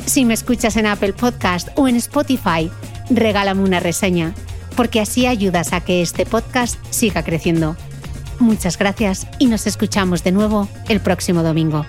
[0.06, 2.70] si me escuchas en Apple Podcast o en Spotify,
[3.10, 4.34] regálame una reseña,
[4.76, 7.76] porque así ayudas a que este podcast siga creciendo.
[8.38, 11.84] Muchas gracias y nos escuchamos de nuevo el próximo domingo.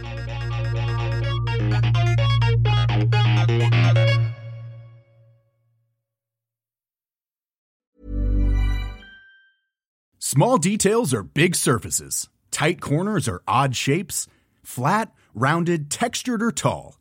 [10.19, 12.29] Small details are big surfaces.
[12.51, 14.27] Tight corners are odd shapes.
[14.63, 17.00] Flat, rounded, textured or tall.